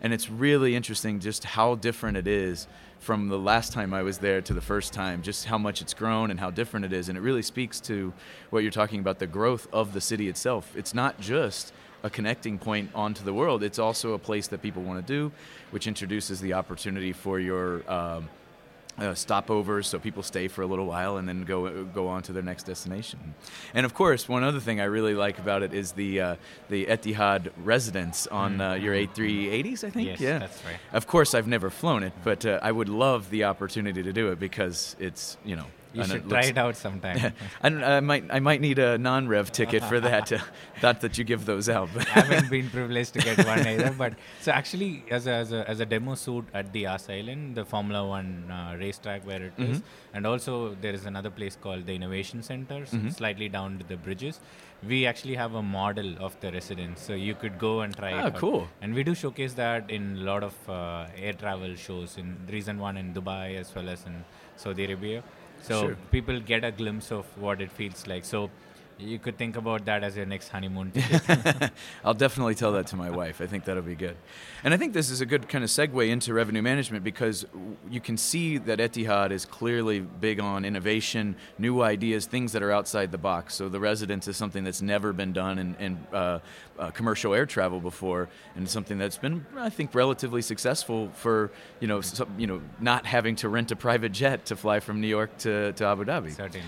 and 0.01 0.13
it's 0.13 0.30
really 0.30 0.78
interesting 0.78 1.19
just 1.19 1.44
how 1.44 1.76
different 1.76 2.16
it 2.16 2.28
is 2.28 2.68
from 2.99 3.30
the 3.30 3.37
last 3.37 3.73
time 3.73 3.94
I 3.94 4.04
was 4.04 4.18
there 4.18 4.42
to 4.42 4.54
the 4.54 4.61
first 4.61 4.94
time, 4.94 5.21
just 5.21 5.45
how 5.45 5.57
much 5.57 5.81
it's 5.81 5.94
grown 5.94 6.31
and 6.31 6.39
how 6.39 6.49
different 6.49 6.85
it 6.85 6.94
is. 6.94 7.09
And 7.09 7.18
it 7.18 7.21
really 7.21 7.42
speaks 7.42 7.80
to 7.81 8.13
what 8.49 8.63
you're 8.63 8.71
talking 8.71 8.99
about 8.99 9.19
the 9.19 9.27
growth 9.27 9.68
of 9.71 9.94
the 9.94 10.01
city 10.01 10.27
itself. 10.27 10.75
It's 10.75 10.94
not 10.94 11.19
just 11.19 11.73
a 12.04 12.09
connecting 12.09 12.59
point 12.59 12.89
onto 12.94 13.23
the 13.23 13.33
world, 13.33 13.63
it's 13.63 13.80
also 13.80 14.13
a 14.13 14.19
place 14.19 14.47
that 14.47 14.61
people 14.61 14.83
want 14.83 15.06
to 15.06 15.13
do, 15.13 15.31
which 15.71 15.87
introduces 15.87 16.39
the 16.42 16.54
opportunity 16.54 17.13
for 17.13 17.39
your. 17.39 17.89
Um, 17.92 18.30
uh, 18.97 19.04
stopovers, 19.13 19.85
so 19.85 19.99
people 19.99 20.23
stay 20.23 20.47
for 20.47 20.61
a 20.61 20.66
little 20.66 20.85
while 20.85 21.18
and 21.18 21.27
then 21.27 21.44
go 21.44 21.83
go 21.85 22.07
on 22.07 22.23
to 22.23 22.33
their 22.33 22.44
next 22.44 22.63
destination. 22.63 23.35
And 23.73 23.85
of 23.85 23.94
course, 23.94 24.27
one 24.27 24.44
other 24.44 24.59
thing 24.59 24.81
I 24.81 24.85
really 24.85 25.13
like 25.13 25.39
about 25.39 25.63
it 25.63 25.73
is 25.73 25.92
the 25.94 26.21
uh, 26.21 26.35
the 26.69 26.85
Etihad 26.87 27.51
residence 27.63 28.27
on 28.27 28.59
uh, 28.59 28.73
your 28.73 28.94
A380s. 28.95 29.83
I 29.83 29.89
think. 29.89 30.07
Yes, 30.07 30.19
yeah, 30.19 30.39
that's 30.39 30.66
right. 30.66 30.77
Of 30.94 31.07
course, 31.07 31.33
I've 31.33 31.47
never 31.47 31.69
flown 31.69 32.04
it, 32.04 32.13
but 32.23 32.45
uh, 32.45 32.59
I 32.61 32.71
would 32.71 32.89
love 32.89 33.30
the 33.30 33.44
opportunity 33.45 34.04
to 34.04 34.13
do 34.13 34.31
it 34.31 34.39
because 34.39 34.95
it's 34.99 35.37
you 35.45 35.56
know 35.56 35.66
You 35.94 36.02
And 36.02 36.12
should 36.12 36.26
it 36.26 36.30
try 36.30 36.44
it 36.44 36.58
out 36.58 36.76
sometime. 36.76 37.34
And 37.62 37.84
I 37.84 38.00
might 38.02 38.26
I 38.30 38.40
might 38.40 38.62
need 38.62 38.78
a 38.80 38.98
non-rev 38.98 39.52
ticket 39.52 39.84
for 39.84 40.00
that. 40.00 40.32
uh, 40.32 40.40
not 40.84 41.02
that 41.02 41.18
you 41.18 41.24
give 41.24 41.46
those 41.46 41.70
out, 41.70 41.90
but 41.94 42.08
I 42.16 42.20
haven't 42.22 42.50
been 42.50 42.70
privileged 42.70 43.14
to 43.14 43.20
get 43.20 43.46
one 43.46 43.66
either. 43.66 43.92
But 43.98 44.14
so 44.42 44.52
actually, 44.52 45.04
as 45.10 45.28
a, 45.28 45.32
as 45.44 45.52
a, 45.54 45.70
as 45.70 45.80
a 45.80 45.86
demo 45.86 46.16
suit 46.16 46.46
at 46.54 46.72
the 46.74 46.82
Yas 46.82 47.10
Island, 47.10 47.56
the 47.56 47.66
Formula 47.66 48.06
One 48.08 48.52
uh, 48.52 48.76
racetrack 48.80 49.26
where 49.26 49.44
it 49.50 49.54
is, 49.58 49.78
Mm-hmm. 49.78 50.16
and 50.18 50.28
also 50.28 50.76
there 50.82 50.94
is 50.94 51.06
another 51.06 51.30
place 51.30 51.56
called 51.66 51.86
the 51.86 51.96
Innovation 51.96 52.44
Center, 52.44 52.82
s- 52.84 52.92
Mm-hmm. 52.92 53.10
slightly 53.10 53.50
down 53.50 53.78
to 53.80 53.86
the 53.94 53.98
bridges. 53.98 54.40
We 54.88 55.06
actually 55.08 55.36
have 55.36 55.56
a 55.56 55.64
model 55.64 56.10
of 56.20 56.40
the 56.42 56.52
residence, 56.52 57.02
so 57.02 57.14
you 57.14 57.34
could 57.34 57.58
go 57.58 57.82
and 57.82 57.96
try 57.96 58.12
Ah, 58.14 58.20
it. 58.20 58.26
out. 58.26 58.36
cool. 58.36 58.68
And 58.82 58.94
we 58.94 59.04
do 59.04 59.16
showcase 59.16 59.54
that 59.54 59.90
in 59.90 60.18
a 60.18 60.24
lot 60.32 60.44
of 60.44 60.54
uh, 60.70 61.08
air 61.18 61.34
travel 61.34 61.74
shows. 61.76 62.18
In 62.18 62.38
the 62.46 62.54
recent 62.54 62.80
one 62.80 62.96
in 62.98 63.14
Dubai 63.14 63.58
as 63.64 63.74
well 63.74 63.90
as 63.90 64.06
in 64.06 64.24
Saudi 64.56 64.86
Arabia. 64.86 65.24
So 65.61 65.81
Sure. 65.81 65.97
people 66.11 66.40
get 66.40 66.64
a 66.64 66.71
glimpse 66.71 67.11
of 67.11 67.26
what 67.37 67.61
it 67.61 67.71
feels 67.71 68.07
like. 68.07 68.26
So 68.26 68.49
you 68.99 69.19
could 69.19 69.37
think 69.37 69.56
about 69.56 69.85
that 69.85 70.04
as 70.04 70.16
your 70.18 70.25
next 70.25 70.49
honeymoon. 70.49 70.92
I'll 72.04 72.13
definitely 72.13 72.56
tell 72.56 72.71
that 72.73 72.87
to 72.87 72.95
my 72.95 73.09
wife. 73.09 73.42
I 73.42 73.47
think 73.47 73.66
that'll 73.66 73.83
be 73.83 73.95
good. 73.95 74.18
And 74.63 74.73
I 74.73 74.77
think 74.77 74.94
this 74.94 75.09
is 75.09 75.21
a 75.21 75.25
good 75.25 75.47
kind 75.47 75.63
of 75.63 75.69
segue 75.69 76.09
into 76.09 76.33
revenue 76.33 76.61
management 76.61 77.04
because 77.04 77.45
you 77.89 78.01
can 78.01 78.18
see 78.18 78.57
that 78.57 78.80
Etihad 78.80 79.31
is 79.31 79.45
clearly 79.45 79.99
big 79.99 80.39
on 80.39 80.66
innovation, 80.66 81.35
new 81.59 81.81
ideas, 81.81 82.25
things 82.25 82.51
that 82.54 82.63
are 82.63 82.71
outside 82.71 83.11
the 83.11 83.18
box. 83.18 83.56
So 83.56 83.69
the 83.69 83.80
residence 83.80 84.27
is 84.27 84.35
something 84.35 84.63
that's 84.63 84.81
never 84.81 85.13
been 85.13 85.33
done 85.33 85.59
in, 85.59 85.75
in 85.75 86.07
uh, 86.11 86.39
uh, 86.80 86.92
commercial 86.92 87.33
air 87.33 87.45
travel 87.45 87.80
before, 87.80 88.30
and 88.56 88.68
something 88.68 88.97
that's 88.97 89.18
been, 89.18 89.45
I 89.56 89.69
think, 89.69 89.94
relatively 89.94 90.42
successful 90.42 91.09
for 91.13 91.51
you 91.80 91.87
know, 91.87 92.01
some, 92.01 92.30
you 92.37 92.47
know, 92.47 92.61
not 92.80 93.06
having 93.06 93.35
to 93.37 93.49
rent 93.49 93.71
a 93.71 93.75
private 93.75 94.11
jet 94.11 94.45
to 94.45 94.56
fly 94.56 94.80
from 94.80 95.01
New 95.01 95.07
York 95.07 95.37
to, 95.39 95.73
to 95.73 95.85
Abu 95.85 96.06
Dhabi. 96.06 96.35
Certainly. 96.35 96.66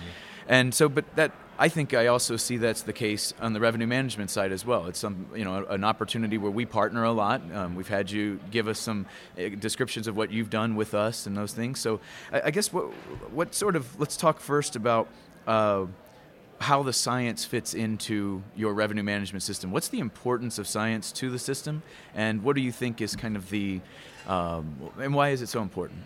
And 0.49 0.73
so, 0.73 0.89
but 0.89 1.05
that 1.15 1.31
I 1.59 1.69
think 1.69 1.93
I 1.93 2.07
also 2.07 2.37
see 2.37 2.57
that's 2.57 2.81
the 2.81 2.93
case 2.93 3.35
on 3.39 3.53
the 3.53 3.59
revenue 3.59 3.85
management 3.85 4.31
side 4.31 4.51
as 4.51 4.65
well. 4.65 4.87
It's 4.87 4.97
some 4.97 5.27
you 5.35 5.45
know 5.45 5.63
an 5.65 5.83
opportunity 5.83 6.39
where 6.39 6.51
we 6.51 6.65
partner 6.65 7.03
a 7.03 7.11
lot. 7.11 7.41
Um, 7.53 7.75
we've 7.75 7.87
had 7.87 8.09
you 8.09 8.39
give 8.49 8.67
us 8.67 8.79
some 8.79 9.05
uh, 9.37 9.49
descriptions 9.59 10.07
of 10.07 10.17
what 10.17 10.31
you've 10.31 10.49
done 10.49 10.75
with 10.75 10.95
us 10.95 11.27
and 11.27 11.37
those 11.37 11.53
things. 11.53 11.79
So 11.79 11.99
I, 12.33 12.41
I 12.45 12.51
guess 12.51 12.73
what 12.73 12.85
what 13.31 13.53
sort 13.53 13.75
of 13.75 13.99
let's 13.99 14.17
talk 14.17 14.39
first 14.39 14.75
about. 14.75 15.07
Uh, 15.47 15.85
how 16.61 16.83
the 16.83 16.91
science 16.91 17.45
fits 17.45 17.73
into 17.73 18.43
your 18.53 18.73
revenue 18.73 19.01
management 19.01 19.43
system. 19.43 19.71
What's 19.71 19.87
the 19.87 19.99
importance 19.99 20.59
of 20.59 20.67
science 20.67 21.13
to 21.13 21.29
the 21.29 21.39
system, 21.39 21.83
and 22.13 22.43
what 22.43 22.57
do 22.57 22.61
you 22.61 22.73
think 22.73 22.99
is 22.99 23.15
kind 23.15 23.37
of 23.37 23.49
the, 23.49 23.79
um, 24.27 24.91
and 24.99 25.13
why 25.13 25.29
is 25.29 25.41
it 25.41 25.47
so 25.47 25.61
important? 25.61 26.01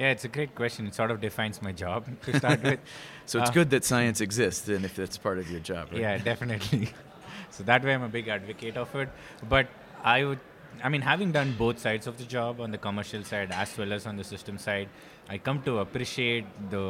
Yeah, 0.00 0.12
it's 0.12 0.24
a 0.24 0.28
great 0.28 0.54
question. 0.54 0.86
It 0.86 0.94
sort 0.94 1.10
of 1.10 1.20
defines 1.20 1.60
my 1.60 1.72
job 1.72 2.06
to 2.26 2.36
start 2.38 2.62
with. 2.62 2.80
So 3.26 3.38
it's 3.40 3.50
Uh, 3.50 3.58
good 3.58 3.70
that 3.70 3.84
science 3.84 4.22
exists, 4.26 4.66
and 4.76 4.84
if 4.90 4.94
that's 4.96 5.18
part 5.18 5.38
of 5.38 5.50
your 5.50 5.60
job, 5.60 5.88
right? 5.92 6.00
Yeah, 6.00 6.16
definitely. 6.28 6.88
so 7.50 7.64
that 7.64 7.84
way, 7.84 7.92
I'm 7.92 8.02
a 8.02 8.08
big 8.08 8.28
advocate 8.28 8.78
of 8.78 8.94
it. 8.94 9.10
But 9.54 9.66
I 10.02 10.24
would, 10.24 10.38
I 10.82 10.88
mean, 10.88 11.02
having 11.02 11.32
done 11.32 11.52
both 11.58 11.78
sides 11.86 12.06
of 12.12 12.16
the 12.16 12.24
job 12.36 12.62
on 12.66 12.70
the 12.76 12.78
commercial 12.86 13.24
side 13.24 13.52
as 13.64 13.76
well 13.76 13.92
as 13.92 14.06
on 14.06 14.16
the 14.16 14.24
system 14.24 14.56
side, 14.68 14.88
I 15.28 15.36
come 15.48 15.60
to 15.68 15.74
appreciate 15.80 16.46
the 16.76 16.86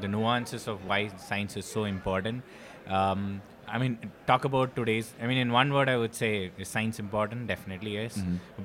the 0.00 0.08
nuances 0.16 0.66
of 0.74 0.84
why 0.92 0.98
science 1.28 1.56
is 1.62 1.70
so 1.76 1.84
important. 1.84 2.42
Um, 2.88 3.22
I 3.68 3.78
mean, 3.78 3.96
talk 4.32 4.44
about 4.50 4.74
today's. 4.80 5.12
I 5.22 5.28
mean, 5.32 5.38
in 5.44 5.52
one 5.58 5.72
word, 5.78 5.88
I 5.94 5.96
would 6.02 6.16
say 6.22 6.32
is 6.58 6.74
science 6.74 6.98
important? 7.04 7.46
Definitely 7.54 7.94
yes. 7.98 8.18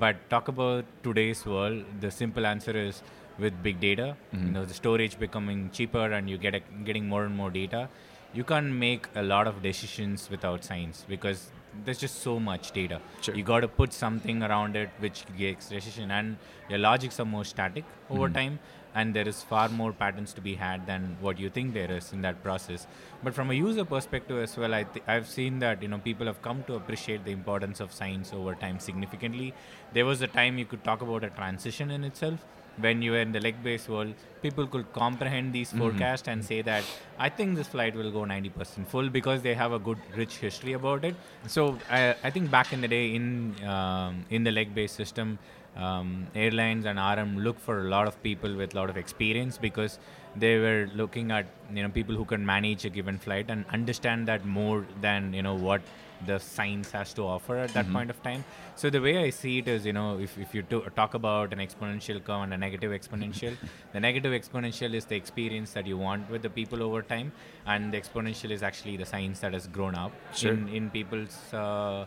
But 0.05 0.25
talk 0.33 0.47
about 0.55 0.85
today's 1.09 1.45
world. 1.53 1.85
The 2.07 2.11
simple 2.23 2.47
answer 2.53 2.75
is 2.85 3.03
with 3.39 3.61
big 3.61 3.79
data. 3.79 4.15
You 4.31 4.39
mm-hmm. 4.39 4.53
know, 4.53 4.65
the 4.65 4.73
storage 4.73 5.19
becoming 5.19 5.69
cheaper, 5.71 6.11
and 6.11 6.29
you 6.29 6.37
get 6.37 6.55
a, 6.55 6.61
getting 6.83 7.07
more 7.07 7.25
and 7.25 7.35
more 7.35 7.49
data 7.49 7.89
you 8.35 8.43
can't 8.43 8.73
make 8.85 9.07
a 9.15 9.23
lot 9.23 9.47
of 9.47 9.61
decisions 9.63 10.29
without 10.29 10.63
science 10.63 11.05
because 11.07 11.51
there's 11.85 11.97
just 11.97 12.21
so 12.21 12.39
much 12.39 12.71
data. 12.71 13.01
Sure. 13.21 13.35
You 13.35 13.43
got 13.43 13.61
to 13.61 13.67
put 13.67 13.93
something 13.93 14.43
around 14.43 14.75
it 14.75 14.89
which 14.99 15.23
gets 15.37 15.69
decision, 15.69 16.11
and 16.11 16.37
your 16.69 16.79
logics 16.79 17.19
are 17.19 17.25
more 17.25 17.45
static 17.45 17.85
over 18.09 18.25
mm-hmm. 18.25 18.35
time, 18.35 18.59
and 18.93 19.13
there 19.13 19.27
is 19.27 19.41
far 19.41 19.69
more 19.69 19.93
patterns 19.93 20.33
to 20.33 20.41
be 20.41 20.55
had 20.55 20.85
than 20.85 21.17
what 21.21 21.39
you 21.39 21.49
think 21.49 21.73
there 21.73 21.91
is 21.91 22.11
in 22.11 22.21
that 22.23 22.43
process. 22.43 22.87
But 23.23 23.33
from 23.33 23.51
a 23.51 23.53
user 23.53 23.85
perspective 23.85 24.37
as 24.37 24.57
well, 24.57 24.73
I 24.73 24.83
th- 24.83 25.05
I've 25.07 25.27
seen 25.27 25.59
that 25.59 25.81
you 25.81 25.87
know 25.87 25.99
people 25.99 26.27
have 26.27 26.41
come 26.41 26.63
to 26.67 26.75
appreciate 26.75 27.23
the 27.23 27.31
importance 27.31 27.79
of 27.79 27.93
science 27.93 28.33
over 28.33 28.55
time 28.55 28.79
significantly. 28.79 29.53
There 29.93 30.05
was 30.05 30.21
a 30.21 30.27
time 30.27 30.57
you 30.57 30.65
could 30.65 30.83
talk 30.83 31.01
about 31.01 31.23
a 31.23 31.29
transition 31.29 31.91
in 31.91 32.03
itself 32.03 32.45
when 32.77 33.01
you 33.01 33.11
were 33.11 33.19
in 33.19 33.31
the 33.31 33.39
leg-based 33.39 33.89
world, 33.89 34.13
people 34.41 34.67
could 34.67 34.91
comprehend 34.93 35.53
these 35.53 35.71
forecasts 35.71 36.27
and 36.27 36.43
say 36.43 36.61
that 36.61 36.83
I 37.17 37.29
think 37.29 37.55
this 37.55 37.67
flight 37.67 37.95
will 37.95 38.11
go 38.11 38.19
90% 38.19 38.87
full 38.87 39.09
because 39.09 39.41
they 39.41 39.53
have 39.53 39.71
a 39.71 39.79
good, 39.79 39.97
rich 40.15 40.37
history 40.37 40.73
about 40.73 41.05
it. 41.05 41.15
So 41.47 41.77
I, 41.89 42.15
I 42.23 42.29
think 42.29 42.51
back 42.51 42.73
in 42.73 42.81
the 42.81 42.87
day 42.87 43.15
in 43.15 43.55
um, 43.65 44.25
in 44.29 44.43
the 44.43 44.51
leg-based 44.51 44.95
system, 44.95 45.39
um, 45.75 46.27
airlines 46.35 46.85
and 46.85 46.97
RM 46.97 47.39
look 47.39 47.59
for 47.59 47.81
a 47.81 47.89
lot 47.89 48.07
of 48.07 48.21
people 48.23 48.55
with 48.55 48.73
a 48.73 48.77
lot 48.77 48.89
of 48.89 48.97
experience 48.97 49.57
because 49.57 49.99
they 50.35 50.57
were 50.59 50.89
looking 50.95 51.31
at 51.31 51.45
you 51.73 51.83
know 51.83 51.89
people 51.89 52.15
who 52.15 52.25
can 52.25 52.45
manage 52.45 52.85
a 52.85 52.89
given 52.89 53.17
flight 53.17 53.45
and 53.49 53.65
understand 53.71 54.27
that 54.27 54.45
more 54.45 54.85
than 55.01 55.33
you 55.33 55.41
know 55.41 55.55
what 55.55 55.81
the 56.25 56.39
science 56.39 56.91
has 56.91 57.13
to 57.13 57.21
offer 57.23 57.57
at 57.57 57.73
that 57.73 57.91
point 57.91 58.09
of 58.09 58.21
time. 58.23 58.43
So 58.75 58.89
the 58.89 59.01
way 59.01 59.17
I 59.23 59.29
see 59.29 59.59
it 59.59 59.67
is, 59.67 59.85
you 59.85 59.93
know, 59.93 60.17
if, 60.17 60.37
if 60.37 60.55
you 60.55 60.61
to, 60.63 60.81
talk 60.95 61.13
about 61.13 61.53
an 61.53 61.59
exponential 61.59 62.23
curve 62.23 62.43
and 62.43 62.53
a 62.53 62.57
negative 62.57 62.91
exponential, 62.91 63.55
the 63.93 63.99
negative 63.99 64.31
exponential 64.31 64.93
is 64.93 65.05
the 65.05 65.15
experience 65.15 65.71
that 65.71 65.85
you 65.85 65.97
want 65.97 66.29
with 66.29 66.41
the 66.41 66.49
people 66.49 66.81
over 66.81 67.01
time, 67.01 67.31
and 67.65 67.93
the 67.93 67.99
exponential 67.99 68.51
is 68.51 68.63
actually 68.63 68.97
the 68.97 69.05
science 69.05 69.39
that 69.39 69.53
has 69.53 69.67
grown 69.67 69.95
up 69.95 70.11
Sure. 70.33 70.53
in 70.53 70.67
in 70.69 70.89
people's 70.89 71.53
uh, 71.53 72.05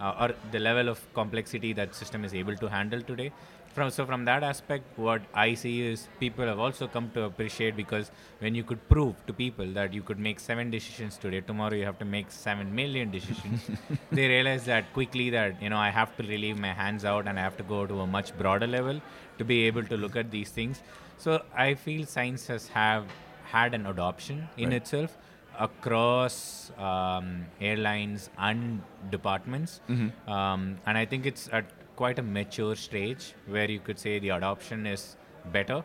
uh, 0.00 0.14
or 0.20 0.34
the 0.52 0.58
level 0.58 0.88
of 0.88 1.00
complexity 1.14 1.72
that 1.74 1.94
system 1.94 2.24
is 2.24 2.34
able 2.34 2.56
to 2.56 2.68
handle 2.68 3.00
today. 3.02 3.32
From, 3.74 3.88
so 3.90 4.04
from 4.04 4.24
that 4.24 4.42
aspect, 4.42 4.98
what 4.98 5.22
I 5.32 5.54
see 5.54 5.82
is 5.86 6.08
people 6.18 6.44
have 6.44 6.58
also 6.58 6.88
come 6.88 7.10
to 7.14 7.22
appreciate 7.22 7.76
because 7.76 8.10
when 8.40 8.56
you 8.56 8.64
could 8.64 8.88
prove 8.88 9.14
to 9.28 9.32
people 9.32 9.66
that 9.74 9.94
you 9.94 10.02
could 10.02 10.18
make 10.18 10.40
seven 10.40 10.70
decisions 10.72 11.16
today, 11.16 11.40
tomorrow 11.40 11.74
you 11.74 11.84
have 11.84 11.98
to 12.00 12.04
make 12.04 12.32
seven 12.32 12.74
million 12.74 13.12
decisions, 13.12 13.70
they 14.10 14.26
realize 14.26 14.64
that 14.64 14.92
quickly 14.92 15.30
that 15.30 15.62
you 15.62 15.68
know 15.70 15.78
I 15.78 15.90
have 15.90 16.16
to 16.16 16.24
relieve 16.24 16.58
my 16.58 16.72
hands 16.72 17.04
out 17.04 17.28
and 17.28 17.38
I 17.38 17.42
have 17.42 17.56
to 17.58 17.62
go 17.62 17.86
to 17.86 18.00
a 18.00 18.06
much 18.08 18.36
broader 18.36 18.66
level 18.66 19.00
to 19.38 19.44
be 19.44 19.66
able 19.68 19.84
to 19.84 19.96
look 19.96 20.16
at 20.16 20.32
these 20.32 20.50
things. 20.50 20.82
So 21.18 21.40
I 21.56 21.74
feel 21.74 22.06
science 22.06 22.48
has 22.48 22.66
have 22.68 23.04
had 23.52 23.72
an 23.74 23.86
adoption 23.86 24.48
in 24.56 24.70
Right. 24.70 24.76
itself 24.82 25.16
across 25.58 26.70
um, 26.78 27.46
airlines 27.60 28.30
and 28.38 28.82
departments. 29.10 29.80
Um, 30.28 30.78
and 30.86 30.96
I 30.98 31.04
think 31.06 31.26
it's 31.26 31.48
at 31.52 31.64
quite 31.96 32.18
a 32.18 32.22
mature 32.22 32.76
stage 32.76 33.34
where 33.46 33.70
you 33.70 33.80
could 33.80 33.98
say 33.98 34.18
the 34.18 34.30
adoption 34.30 34.86
is 34.86 35.16
better, 35.52 35.82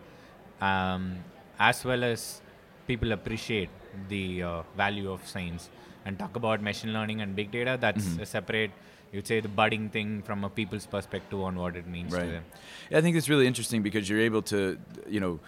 um, 0.62 1.18
as 1.60 1.84
well 1.84 2.04
as 2.04 2.42
people 2.88 3.12
appreciate 3.12 3.70
the 4.10 4.44
uh, 4.44 4.62
value 4.78 5.12
of 5.12 5.28
science. 5.28 5.70
And 6.06 6.20
talk 6.20 6.36
about 6.36 6.62
machine 6.62 6.94
learning 6.94 7.22
and 7.22 7.36
big 7.36 7.50
data, 7.52 7.78
that's 7.82 8.06
a 8.22 8.26
separate, 8.28 8.70
you'd 9.12 9.26
say, 9.26 9.40
the 9.40 9.48
budding 9.48 9.90
thing 9.90 10.22
from 10.22 10.44
a 10.44 10.50
people's 10.50 10.86
perspective 10.86 11.42
on 11.42 11.56
what 11.56 11.76
it 11.76 11.88
means 11.88 12.14
to 12.14 12.20
them. 12.20 12.44
Yeah, 12.92 13.00
I 13.00 13.02
think 13.02 13.18
it's 13.18 13.28
really 13.28 13.48
interesting 13.48 13.82
because 13.82 14.08
you're 14.08 14.20
able 14.22 14.44
to, 14.44 14.78
you 15.10 15.20
know, 15.20 15.40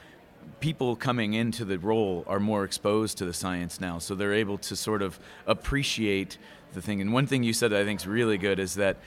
people 0.59 0.95
coming 0.95 1.33
into 1.33 1.65
the 1.65 1.77
role 1.77 2.23
are 2.27 2.39
more 2.39 2.63
exposed 2.63 3.17
to 3.19 3.25
the 3.25 3.33
science 3.33 3.79
now, 3.79 3.99
so 3.99 4.15
they're 4.15 4.33
able 4.33 4.57
to 4.59 4.75
sort 4.75 5.01
of 5.01 5.19
appreciate 5.45 6.37
the 6.73 6.81
thing. 6.81 7.01
And 7.01 7.13
one 7.13 7.27
thing 7.27 7.43
you 7.43 7.53
said 7.53 7.71
that 7.71 7.79
I 7.79 7.85
think 7.85 8.01
is 8.01 8.07
really 8.07 8.37
good 8.37 8.59
is 8.59 8.75
that 8.75 8.97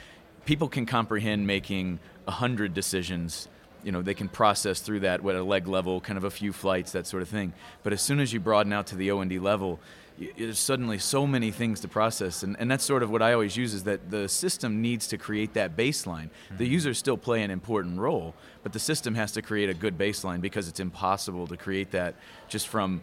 people 0.45 0.69
can 0.69 0.87
comprehend 0.87 1.47
making 1.47 2.01
a 2.27 2.33
hundred 2.33 2.75
decisions. 2.75 3.49
You 3.83 3.93
know, 3.93 4.03
they 4.03 4.15
can 4.15 4.29
process 4.29 4.81
through 4.81 5.01
that 5.01 5.25
at 5.25 5.35
a 5.35 5.43
leg 5.43 5.67
level, 5.67 6.01
kind 6.01 6.17
of 6.17 6.25
a 6.25 6.31
few 6.31 6.53
flights, 6.53 6.93
that 6.93 7.07
sort 7.07 7.23
of 7.23 7.29
thing. 7.29 7.53
But 7.83 7.93
as 7.93 8.03
soon 8.03 8.21
as 8.21 8.33
you 8.33 8.41
broaden 8.41 8.73
out 8.73 8.87
to 8.89 8.97
the 8.97 9.11
O 9.11 9.21
and 9.21 9.31
D 9.31 9.39
level, 9.39 9.81
there's 10.37 10.59
suddenly 10.59 10.99
so 10.99 11.27
many 11.27 11.51
things 11.51 11.81
to 11.81 11.89
process 11.89 12.43
and, 12.43 12.57
and 12.59 12.71
that's 12.71 12.85
sort 12.85 13.03
of 13.03 13.11
what 13.11 13.23
i 13.23 13.33
always 13.33 13.57
use 13.57 13.73
is 13.73 13.85
that 13.85 14.11
the 14.11 14.29
system 14.29 14.83
needs 14.83 15.07
to 15.07 15.17
create 15.17 15.55
that 15.55 15.77
baseline. 15.77 16.29
The 16.51 16.65
mm-hmm. 16.65 16.73
users 16.73 16.99
still 16.99 17.17
play 17.17 17.43
an 17.43 17.51
important 17.51 17.99
role 17.99 18.35
but 18.63 18.73
the 18.73 18.79
system 18.79 19.15
has 19.15 19.33
to 19.33 19.43
create 19.43 19.71
a 19.71 19.75
good 19.75 19.97
baseline 19.97 20.41
because 20.41 20.69
it's 20.69 20.81
impossible 20.81 21.47
to 21.47 21.57
create 21.57 21.91
that 21.93 22.15
just 22.49 22.69
from 22.69 23.01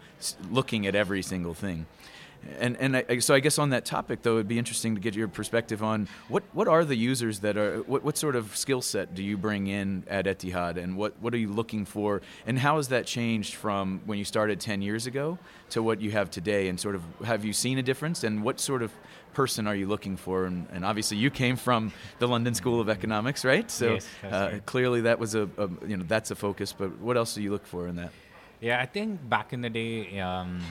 looking 0.50 0.86
at 0.86 0.96
every 0.96 1.22
single 1.22 1.54
thing 1.54 1.86
and 2.60 2.78
and 2.78 2.98
I, 2.98 3.20
so 3.20 3.34
I 3.34 3.40
guess 3.40 3.58
on 3.60 3.70
that 3.72 3.86
topic 3.86 4.22
though, 4.22 4.36
it'd 4.36 4.48
be 4.48 4.58
interesting 4.58 4.96
to 4.96 5.02
get 5.02 5.16
your 5.16 5.28
perspective 5.28 5.84
on 5.84 6.08
what, 6.28 6.44
what 6.54 6.68
are 6.68 6.84
the 6.86 6.96
users 6.96 7.40
that 7.40 7.58
are 7.58 7.78
what, 7.80 8.04
what 8.04 8.18
sort 8.18 8.36
of 8.36 8.56
skill 8.56 8.82
set 8.82 9.16
do 9.16 9.24
you 9.24 9.38
bring 9.38 9.68
in 9.68 10.04
at 10.08 10.26
Etihad, 10.26 10.78
and 10.78 10.98
what, 10.98 11.14
what 11.22 11.34
are 11.34 11.38
you 11.38 11.50
looking 11.50 11.86
for, 11.86 12.22
and 12.46 12.60
how 12.60 12.78
has 12.78 12.88
that 12.90 13.06
changed 13.06 13.56
from 13.56 14.02
when 14.06 14.18
you 14.18 14.26
started 14.26 14.60
ten 14.60 14.82
years 14.82 15.08
ago 15.08 15.38
to 15.72 15.84
what 15.84 16.02
you 16.02 16.12
have 16.12 16.30
today, 16.30 16.70
and 16.70 16.80
sort 16.80 16.96
of 16.96 17.04
have 17.24 17.44
you 17.46 17.54
seen 17.54 17.78
a 17.78 17.84
difference, 17.84 18.24
and 18.24 18.44
what 18.44 18.60
sort 18.60 18.82
of 18.82 18.92
person 19.34 19.68
are 19.68 19.76
you 19.76 19.86
looking 19.88 20.18
for, 20.18 20.46
and, 20.46 20.68
and 20.72 20.84
obviously 20.84 21.18
you 21.18 21.30
came 21.30 21.56
from 21.56 21.92
the 22.20 22.28
London 22.28 22.56
School 22.56 22.82
of 22.82 22.90
Economics, 22.90 23.46
right? 23.46 23.70
So 23.70 23.94
Yes, 23.94 24.08
uh, 24.24 24.50
right. 24.54 24.66
clearly 24.66 25.02
that 25.02 25.20
was 25.20 25.36
a, 25.36 25.48
a 25.58 25.70
you 25.88 25.98
know 25.98 26.06
that's 26.08 26.32
a 26.32 26.36
focus, 26.36 26.74
but 26.74 26.98
what 27.00 27.18
else 27.18 27.36
do 27.36 27.42
you 27.42 27.52
look 27.52 27.66
for 27.68 27.88
in 27.88 27.98
that? 27.98 28.12
Yeah, 28.60 28.82
I 28.82 28.88
think 28.88 29.30
back 29.30 29.54
in 29.54 29.62
the 29.62 29.70
day, 29.70 30.20
um, 30.20 30.62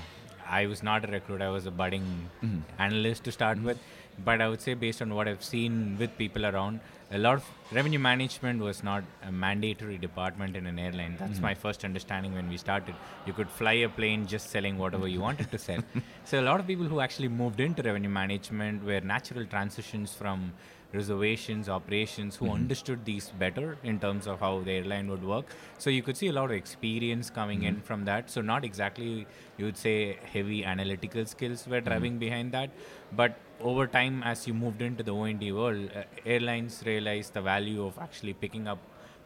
I 0.49 0.67
was 0.67 0.83
not 0.83 1.05
a 1.09 1.13
recruit. 1.13 1.43
I 1.43 1.51
was 1.51 1.67
a 1.67 1.71
budding 1.71 2.29
Mm-hmm. 2.45 2.59
analyst 2.79 3.25
to 3.25 3.33
start 3.33 3.61
with. 3.63 3.79
But 4.25 4.41
I 4.41 4.49
would 4.49 4.63
say, 4.63 4.73
based 4.75 5.03
on 5.03 5.15
what 5.15 5.29
I've 5.29 5.45
seen 5.45 5.97
with 5.99 6.17
people 6.17 6.47
around, 6.47 6.81
a 7.13 7.19
lot 7.19 7.35
of 7.35 7.45
revenue 7.71 7.99
management 7.99 8.61
was 8.63 8.83
not 8.83 9.05
a 9.23 9.31
mandatory 9.31 9.99
department 9.99 10.57
in 10.57 10.67
an 10.67 10.79
airline. 10.79 11.17
That's 11.21 11.39
my 11.39 11.53
first 11.55 11.85
understanding 11.85 12.33
when 12.35 12.49
we 12.49 12.57
started. 12.57 12.95
You 13.27 13.33
could 13.35 13.51
fly 13.51 13.75
a 13.75 13.89
plane 13.91 14.27
just 14.27 14.49
selling 14.51 14.79
whatever 14.79 15.07
you 15.07 15.21
wanted 15.21 15.51
to 15.51 15.59
sell. 15.59 15.81
so 16.25 16.41
a 16.41 16.47
lot 16.49 16.61
of 16.61 16.67
people 16.67 16.87
who 16.87 17.01
actually 17.01 17.29
moved 17.29 17.61
into 17.61 17.83
revenue 17.83 18.09
management 18.09 18.83
were 18.85 19.01
natural 19.01 19.45
transitions 19.45 20.15
from 20.15 20.53
reservations, 20.97 21.69
operations, 21.69 22.37
who 22.37 22.51
understood 22.51 23.05
these 23.05 23.31
better 23.39 23.79
in 23.85 24.01
terms 24.01 24.27
of 24.27 24.41
how 24.41 24.61
the 24.61 24.73
airline 24.73 25.09
would 25.11 25.25
work. 25.25 25.47
So 25.79 25.91
you 25.91 26.03
could 26.03 26.17
see 26.17 26.29
a 26.29 26.33
lot 26.33 26.47
of 26.47 26.57
experience 26.57 27.31
coming 27.31 27.63
in 27.63 27.81
from 27.83 28.05
that. 28.07 28.31
So 28.31 28.41
not 28.41 28.65
exactly 28.65 29.27
you 29.59 29.65
would 29.67 29.77
say 29.77 30.19
heavy 30.33 30.65
analytical 30.65 31.27
skills 31.27 31.67
were 31.69 31.81
driving 31.81 32.19
behind 32.19 32.53
that, 32.53 32.71
but 33.13 33.39
over 33.61 33.87
time 33.87 34.23
as 34.23 34.47
you 34.47 34.55
moved 34.55 34.83
into 34.83 35.03
the 35.03 35.13
O&D 35.13 35.53
world, 35.53 35.91
uh, 35.95 36.03
airlines 36.25 36.83
realized 36.85 37.35
the 37.35 37.41
value 37.41 37.87
of 37.87 37.99
actually 37.99 38.35
picking 38.35 38.69
up 38.69 38.79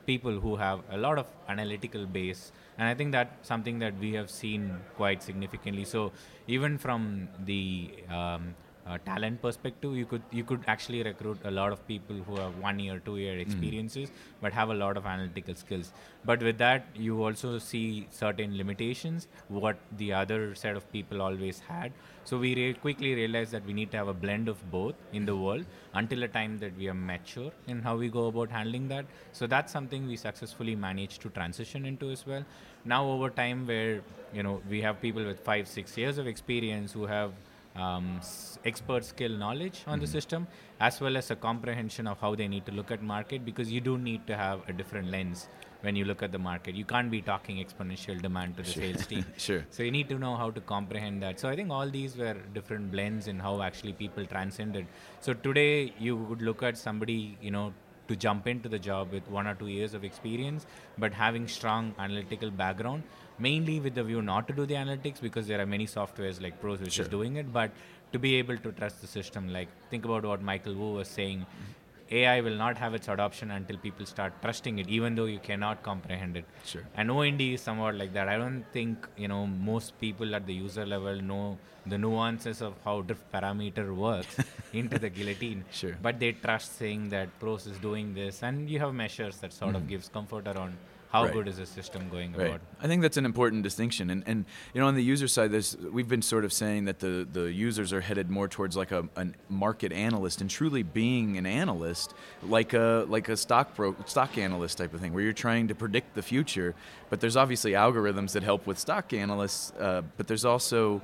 people 0.06 0.40
who 0.40 0.56
have 0.56 0.80
a 0.90 0.96
lot 0.96 1.18
of 1.18 1.26
analytical 1.48 2.06
base. 2.06 2.52
And 2.78 2.88
i 2.88 2.94
think 2.94 3.12
that's 3.12 3.48
something 3.48 3.78
that 3.80 3.94
we 3.98 4.12
have 4.14 4.30
seen 4.30 4.62
quite 4.96 5.22
significantly. 5.22 5.84
So 5.84 6.12
even 6.46 6.78
from 6.78 7.28
the 7.44 7.64
um, 8.08 8.54
uh, 8.86 8.98
talent 9.04 9.40
perspective 9.42 9.96
you 9.96 10.04
could 10.04 10.22
you 10.30 10.44
could 10.44 10.62
actually 10.66 11.02
recruit 11.02 11.38
a 11.44 11.50
lot 11.50 11.72
of 11.72 11.86
people 11.86 12.16
who 12.28 12.36
have 12.36 12.56
one 12.58 12.78
year 12.78 13.00
two 13.04 13.16
year 13.18 13.38
experiences 13.38 14.10
but 14.40 14.52
have 14.52 14.70
a 14.70 14.74
lot 14.74 14.96
of 14.96 15.06
analytical 15.06 15.54
skills 15.54 15.92
but 16.24 16.42
with 16.42 16.58
that 16.58 16.86
you 16.94 17.22
also 17.24 17.58
see 17.58 18.06
certain 18.10 18.56
limitations 18.56 19.28
what 19.48 19.76
the 19.98 20.12
other 20.12 20.54
set 20.54 20.76
of 20.76 20.90
people 20.92 21.22
always 21.22 21.60
had 21.60 21.92
so 22.24 22.38
we 22.38 22.54
re- 22.54 22.74
quickly 22.74 23.14
realized 23.14 23.50
that 23.52 23.64
we 23.66 23.72
need 23.72 23.90
to 23.92 23.96
have 23.96 24.08
a 24.08 24.14
blend 24.14 24.48
of 24.48 24.58
both 24.70 24.94
in 25.12 25.24
the 25.26 25.34
world 25.34 25.64
until 25.94 26.22
a 26.22 26.28
time 26.28 26.58
that 26.58 26.76
we 26.76 26.88
are 26.88 26.94
mature 26.94 27.50
in 27.66 27.80
how 27.82 27.96
we 27.96 28.08
go 28.08 28.26
about 28.26 28.50
handling 28.50 28.88
that. 28.88 29.06
So 29.32 29.46
that's 29.46 29.72
something 29.72 30.06
we 30.06 30.16
successfully 30.16 30.76
managed 30.76 31.22
to 31.22 31.30
transition 31.30 31.84
into 31.84 32.10
as 32.10 32.26
well. 32.26 32.44
Now 32.84 33.04
over 33.06 33.30
time, 33.30 33.66
where 33.66 34.02
you 34.32 34.42
know 34.42 34.60
we 34.68 34.80
have 34.82 35.00
people 35.00 35.24
with 35.24 35.40
five, 35.40 35.66
six 35.66 35.96
years 35.96 36.18
of 36.18 36.26
experience 36.26 36.92
who 36.92 37.06
have 37.06 37.32
um, 37.76 38.16
s- 38.18 38.58
expert 38.64 39.04
skill 39.04 39.30
knowledge 39.30 39.84
on 39.86 40.00
the 40.00 40.06
system 40.06 40.46
as 40.80 41.00
well 41.00 41.16
as 41.16 41.30
a 41.30 41.36
comprehension 41.36 42.06
of 42.06 42.18
how 42.20 42.34
they 42.34 42.48
need 42.48 42.66
to 42.66 42.72
look 42.72 42.90
at 42.90 43.02
market 43.02 43.44
because 43.44 43.70
you 43.70 43.80
do 43.80 43.96
need 43.98 44.26
to 44.26 44.36
have 44.36 44.60
a 44.68 44.72
different 44.72 45.08
lens 45.10 45.48
when 45.82 45.96
you 45.96 46.04
look 46.04 46.22
at 46.22 46.32
the 46.32 46.38
market 46.38 46.74
you 46.74 46.84
can't 46.84 47.10
be 47.10 47.22
talking 47.22 47.56
exponential 47.64 48.20
demand 48.20 48.56
to 48.56 48.62
the 48.62 48.68
sales 48.70 49.06
team 49.06 49.24
Sure. 49.36 49.64
so 49.70 49.82
you 49.82 49.90
need 49.90 50.08
to 50.08 50.18
know 50.18 50.34
how 50.36 50.50
to 50.50 50.60
comprehend 50.60 51.22
that. 51.22 51.38
So 51.40 51.48
I 51.48 51.56
think 51.56 51.70
all 51.70 51.88
these 51.88 52.16
were 52.16 52.36
different 52.54 52.90
blends 52.90 53.28
in 53.28 53.38
how 53.38 53.62
actually 53.62 53.92
people 53.94 54.26
transcended. 54.26 54.86
So 55.20 55.32
today 55.32 55.94
you 55.98 56.16
would 56.16 56.42
look 56.42 56.62
at 56.62 56.76
somebody, 56.76 57.38
you 57.40 57.50
know, 57.50 57.72
to 58.08 58.16
jump 58.16 58.48
into 58.48 58.68
the 58.68 58.78
job 58.78 59.12
with 59.12 59.26
one 59.28 59.46
or 59.46 59.54
two 59.54 59.68
years 59.68 59.94
of 59.94 60.02
experience, 60.04 60.66
but 60.98 61.14
having 61.14 61.46
strong 61.46 61.94
analytical 61.98 62.50
background, 62.50 63.04
mainly 63.40 63.80
with 63.80 63.94
the 63.94 64.04
view 64.04 64.22
not 64.22 64.46
to 64.48 64.54
do 64.54 64.66
the 64.66 64.74
analytics 64.74 65.20
because 65.20 65.46
there 65.46 65.60
are 65.60 65.66
many 65.66 65.86
softwares 65.86 66.40
like 66.42 66.60
Pros 66.60 66.80
which 66.80 66.94
Sure. 66.94 67.04
is 67.04 67.08
doing 67.08 67.36
it, 67.36 67.52
but 67.52 67.70
to 68.12 68.18
be 68.18 68.36
able 68.36 68.56
to 68.58 68.72
trust 68.72 69.00
the 69.00 69.06
system. 69.06 69.52
Like 69.52 69.68
think 69.90 70.04
about 70.04 70.24
what 70.24 70.42
Michael 70.42 70.74
Wu 70.74 70.94
was 70.94 71.08
saying. 71.08 71.40
Mm-hmm. 71.40 71.76
AI 72.12 72.40
will 72.40 72.56
not 72.56 72.76
have 72.76 72.92
its 72.92 73.06
adoption 73.06 73.52
until 73.52 73.76
people 73.76 74.04
start 74.04 74.32
trusting 74.42 74.80
it, 74.80 74.88
even 74.88 75.14
though 75.14 75.26
you 75.26 75.38
cannot 75.38 75.84
comprehend 75.84 76.36
it. 76.36 76.44
Sure. 76.64 76.82
And 76.96 77.08
OND 77.08 77.40
is 77.40 77.60
somewhat 77.60 77.94
like 77.94 78.12
that. 78.14 78.28
I 78.28 78.36
don't 78.36 78.64
think 78.72 79.06
you 79.16 79.28
know 79.28 79.46
most 79.46 79.98
people 80.00 80.34
at 80.34 80.44
the 80.44 80.52
user 80.52 80.84
level 80.84 81.20
know 81.20 81.56
the 81.86 81.96
nuances 81.96 82.62
of 82.62 82.74
how 82.84 83.02
drift 83.02 83.30
parameter 83.32 83.94
works 83.94 84.36
into 84.72 84.98
the 84.98 85.08
guillotine. 85.08 85.64
Sure. 85.70 85.96
But 86.02 86.18
they 86.18 86.32
trust 86.32 86.78
saying 86.78 87.10
that 87.10 87.38
pros 87.38 87.66
is 87.66 87.78
doing 87.78 88.12
this, 88.12 88.42
and 88.42 88.68
you 88.68 88.80
have 88.80 88.92
measures 88.92 89.38
that 89.38 89.52
sort 89.52 89.76
of 89.76 89.82
mm-hmm. 89.82 89.90
gives 89.90 90.08
comfort 90.08 90.48
around 90.48 90.76
how 91.10 91.24
Right. 91.24 91.32
good 91.32 91.48
is 91.48 91.56
the 91.56 91.66
system 91.66 92.08
going 92.08 92.32
Right. 92.32 92.46
about. 92.48 92.60
I 92.80 92.86
think 92.86 93.02
that's 93.02 93.16
an 93.16 93.24
important 93.26 93.62
distinction, 93.64 94.10
and 94.10 94.22
and 94.26 94.44
you 94.72 94.80
know 94.80 94.86
on 94.86 94.94
the 94.94 95.02
user 95.02 95.26
side, 95.26 95.50
there's 95.50 95.76
we've 95.76 96.08
been 96.08 96.22
sort 96.22 96.44
of 96.44 96.52
saying 96.52 96.84
that 96.84 97.00
the 97.00 97.26
the 97.30 97.52
users 97.52 97.92
are 97.92 98.00
headed 98.00 98.30
more 98.30 98.46
towards 98.48 98.76
like 98.76 98.92
a, 98.92 99.08
a 99.16 99.26
market 99.48 99.92
analyst 99.92 100.40
and 100.40 100.48
truly 100.48 100.82
being 100.84 101.36
an 101.36 101.46
analyst, 101.46 102.14
like 102.42 102.72
a 102.74 103.04
like 103.08 103.28
a 103.28 103.36
stock 103.36 103.74
pro 103.74 103.96
stock 104.06 104.38
analyst 104.38 104.78
type 104.78 104.94
of 104.94 105.00
thing, 105.00 105.12
where 105.12 105.22
you're 105.22 105.32
trying 105.32 105.68
to 105.68 105.74
predict 105.74 106.14
the 106.14 106.22
future. 106.22 106.74
But 107.10 107.20
there's 107.20 107.36
obviously 107.36 107.72
algorithms 107.72 108.32
that 108.32 108.44
help 108.44 108.66
with 108.66 108.78
stock 108.78 109.12
analysts, 109.12 109.72
uh, 109.80 110.02
but 110.16 110.28
there's 110.28 110.44
also 110.44 111.02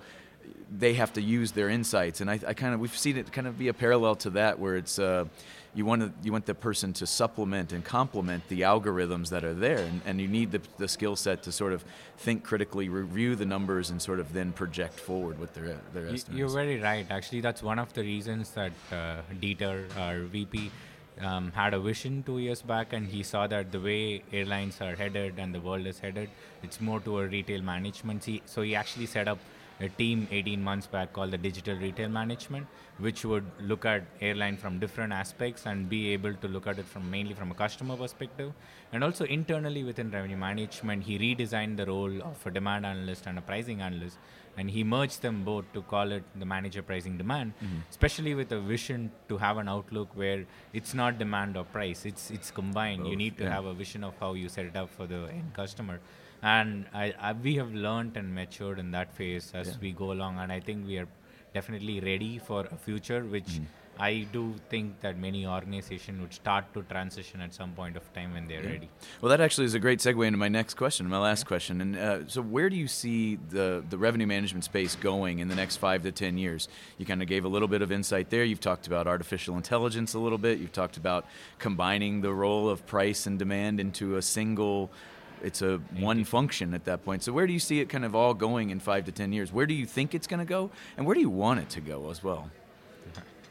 they 0.78 0.94
have 0.94 1.12
to 1.12 1.20
use 1.20 1.52
their 1.52 1.68
insights, 1.68 2.20
and 2.20 2.30
I, 2.30 2.38
I 2.46 2.54
kind 2.54 2.72
of 2.74 2.78
we've 2.80 2.96
seen 2.96 3.16
it 3.16 3.32
kind 3.32 3.48
of 3.48 3.58
be 3.58 3.66
a 3.68 3.74
parallel 3.74 4.14
to 4.16 4.30
that, 4.30 4.58
where 4.60 4.76
it's 4.76 4.98
uh, 5.00 5.24
you 5.76 5.84
want 5.84 6.00
to, 6.00 6.10
you 6.22 6.32
want 6.32 6.46
the 6.46 6.54
person 6.54 6.92
to 6.94 7.06
supplement 7.06 7.72
and 7.72 7.84
complement 7.84 8.48
the 8.48 8.62
algorithms 8.62 9.28
that 9.28 9.44
are 9.44 9.52
there, 9.52 9.78
and, 9.78 10.00
and 10.06 10.20
you 10.20 10.26
need 10.26 10.50
the, 10.50 10.62
the 10.78 10.88
skill 10.88 11.16
set 11.16 11.42
to 11.42 11.52
sort 11.52 11.74
of 11.74 11.84
think 12.16 12.42
critically, 12.42 12.88
review 12.88 13.36
the 13.36 13.44
numbers, 13.44 13.90
and 13.90 14.00
sort 14.00 14.18
of 14.18 14.32
then 14.32 14.52
project 14.52 14.98
forward 14.98 15.38
what 15.38 15.52
their 15.52 15.78
their 15.92 16.06
estimates. 16.08 16.38
You're 16.38 16.48
very 16.48 16.80
right. 16.80 17.06
Actually, 17.10 17.42
that's 17.42 17.62
one 17.62 17.78
of 17.78 17.92
the 17.92 18.00
reasons 18.00 18.50
that 18.52 18.72
uh, 18.90 19.16
Dieter, 19.40 19.84
our 19.98 20.20
VP, 20.20 20.70
um, 21.20 21.52
had 21.52 21.74
a 21.74 21.80
vision 21.80 22.22
two 22.22 22.38
years 22.38 22.62
back, 22.62 22.94
and 22.94 23.06
he 23.06 23.22
saw 23.22 23.46
that 23.46 23.70
the 23.70 23.80
way 23.80 24.22
airlines 24.32 24.80
are 24.80 24.96
headed 24.96 25.38
and 25.38 25.54
the 25.54 25.60
world 25.60 25.86
is 25.86 25.98
headed, 25.98 26.30
it's 26.62 26.80
more 26.80 27.00
toward 27.00 27.32
retail 27.32 27.60
management. 27.62 28.24
He, 28.24 28.42
so 28.46 28.62
he 28.62 28.74
actually 28.74 29.06
set 29.06 29.28
up 29.28 29.38
a 29.80 29.88
team 29.88 30.26
18 30.30 30.62
months 30.62 30.86
back 30.86 31.12
called 31.12 31.30
the 31.30 31.38
Digital 31.38 31.76
Retail 31.76 32.08
Management, 32.08 32.66
which 32.98 33.24
would 33.24 33.44
look 33.60 33.84
at 33.84 34.04
airline 34.20 34.56
from 34.56 34.78
different 34.78 35.12
aspects 35.12 35.66
and 35.66 35.88
be 35.88 36.12
able 36.12 36.34
to 36.34 36.48
look 36.48 36.66
at 36.66 36.78
it 36.78 36.86
from 36.86 37.10
mainly 37.10 37.34
from 37.34 37.50
a 37.50 37.54
customer 37.54 37.96
perspective, 37.96 38.52
and 38.92 39.04
also 39.04 39.24
internally 39.24 39.84
within 39.84 40.10
revenue 40.10 40.36
management, 40.36 41.02
he 41.02 41.18
redesigned 41.18 41.76
the 41.76 41.86
role 41.86 42.22
of 42.22 42.46
a 42.46 42.50
demand 42.50 42.86
analyst 42.86 43.26
and 43.26 43.38
a 43.38 43.42
pricing 43.42 43.80
analyst 43.82 44.18
and 44.56 44.70
he 44.70 44.82
merged 44.82 45.22
them 45.22 45.44
both 45.44 45.64
to 45.72 45.82
call 45.82 46.12
it 46.12 46.24
the 46.38 46.46
manager 46.46 46.82
pricing 46.82 47.16
demand 47.16 47.52
mm-hmm. 47.62 47.78
especially 47.90 48.34
with 48.34 48.50
a 48.52 48.60
vision 48.60 49.10
to 49.28 49.36
have 49.36 49.58
an 49.58 49.68
outlook 49.68 50.08
where 50.14 50.46
it's 50.72 50.94
not 50.94 51.18
demand 51.18 51.56
or 51.56 51.64
price 51.64 52.06
it's 52.06 52.30
it's 52.30 52.50
combined. 52.50 53.06
You 53.06 53.16
need 53.16 53.36
to 53.38 53.44
yeah. 53.44 53.50
have 53.50 53.64
a 53.66 53.74
vision 53.74 54.04
of 54.04 54.14
how 54.18 54.34
you 54.34 54.48
set 54.48 54.66
it 54.66 54.76
up 54.76 54.90
for 54.90 55.06
the 55.06 55.26
end 55.26 55.52
customer 55.54 56.00
and 56.42 56.86
I, 56.92 57.14
I 57.20 57.32
we 57.32 57.56
have 57.56 57.72
learned 57.72 58.16
and 58.16 58.34
matured 58.34 58.78
in 58.78 58.90
that 58.92 59.12
phase 59.14 59.52
as 59.54 59.68
Yeah. 59.68 59.74
we 59.80 59.92
go 59.92 60.12
along 60.12 60.38
and 60.38 60.52
i 60.52 60.60
think 60.60 60.86
we 60.86 60.98
are 60.98 61.08
definitely 61.54 62.00
ready 62.00 62.38
for 62.38 62.66
a 62.66 62.76
future 62.76 63.22
which 63.24 63.44
Mm-hmm. 63.46 63.64
I 63.98 64.26
do 64.30 64.54
think 64.68 65.00
that 65.00 65.16
many 65.18 65.46
organizations 65.46 66.20
would 66.20 66.34
start 66.34 66.66
to 66.74 66.82
transition 66.82 67.40
at 67.40 67.54
some 67.54 67.72
point 67.72 67.96
of 67.96 68.02
time 68.12 68.34
when 68.34 68.46
they're 68.46 68.62
Yeah. 68.62 68.72
ready. 68.72 68.90
Well, 69.22 69.30
that 69.30 69.40
actually 69.40 69.64
is 69.64 69.72
a 69.72 69.78
great 69.78 70.00
segue 70.00 70.26
into 70.26 70.36
my 70.38 70.48
next 70.48 70.74
question, 70.74 71.08
my 71.08 71.16
last 71.16 71.46
question. 71.46 71.80
And 71.80 71.96
uh, 71.96 72.28
so, 72.28 72.42
where 72.42 72.68
do 72.68 72.76
you 72.76 72.88
see 72.88 73.36
the 73.36 73.82
the 73.88 73.96
revenue 73.96 74.26
management 74.26 74.64
space 74.64 74.96
going 74.96 75.38
in 75.38 75.48
the 75.48 75.54
next 75.54 75.76
five 75.78 76.02
to 76.02 76.12
ten 76.12 76.36
years? 76.36 76.68
You 76.98 77.06
kind 77.06 77.22
of 77.22 77.28
gave 77.28 77.46
a 77.46 77.48
little 77.48 77.68
bit 77.68 77.80
of 77.80 77.90
insight 77.90 78.28
there. 78.28 78.44
You've 78.44 78.60
talked 78.60 78.86
about 78.86 79.06
artificial 79.06 79.56
intelligence 79.56 80.12
a 80.12 80.18
little 80.18 80.36
bit. 80.36 80.58
You've 80.58 80.74
talked 80.82 80.98
about 80.98 81.24
combining 81.58 82.20
the 82.20 82.34
role 82.34 82.68
of 82.68 82.84
price 82.84 83.26
and 83.26 83.38
demand 83.38 83.80
into 83.80 84.16
a 84.16 84.20
single. 84.20 84.90
It's 85.42 85.62
a 85.62 85.78
one 85.98 86.24
function 86.24 86.74
at 86.74 86.84
that 86.84 87.04
point. 87.04 87.22
So, 87.22 87.32
where 87.32 87.46
do 87.46 87.52
you 87.52 87.58
see 87.60 87.80
it 87.80 87.88
kind 87.88 88.04
of 88.04 88.14
all 88.14 88.34
going 88.34 88.70
in 88.70 88.80
five 88.80 89.04
to 89.04 89.12
ten 89.12 89.32
years? 89.32 89.52
Where 89.52 89.66
do 89.66 89.74
you 89.74 89.86
think 89.86 90.14
it's 90.14 90.26
going 90.26 90.40
to 90.40 90.46
go, 90.46 90.70
and 90.96 91.06
where 91.06 91.14
do 91.14 91.20
you 91.20 91.30
want 91.30 91.60
it 91.60 91.68
to 91.70 91.80
go 91.80 92.10
as 92.10 92.22
well? 92.22 92.50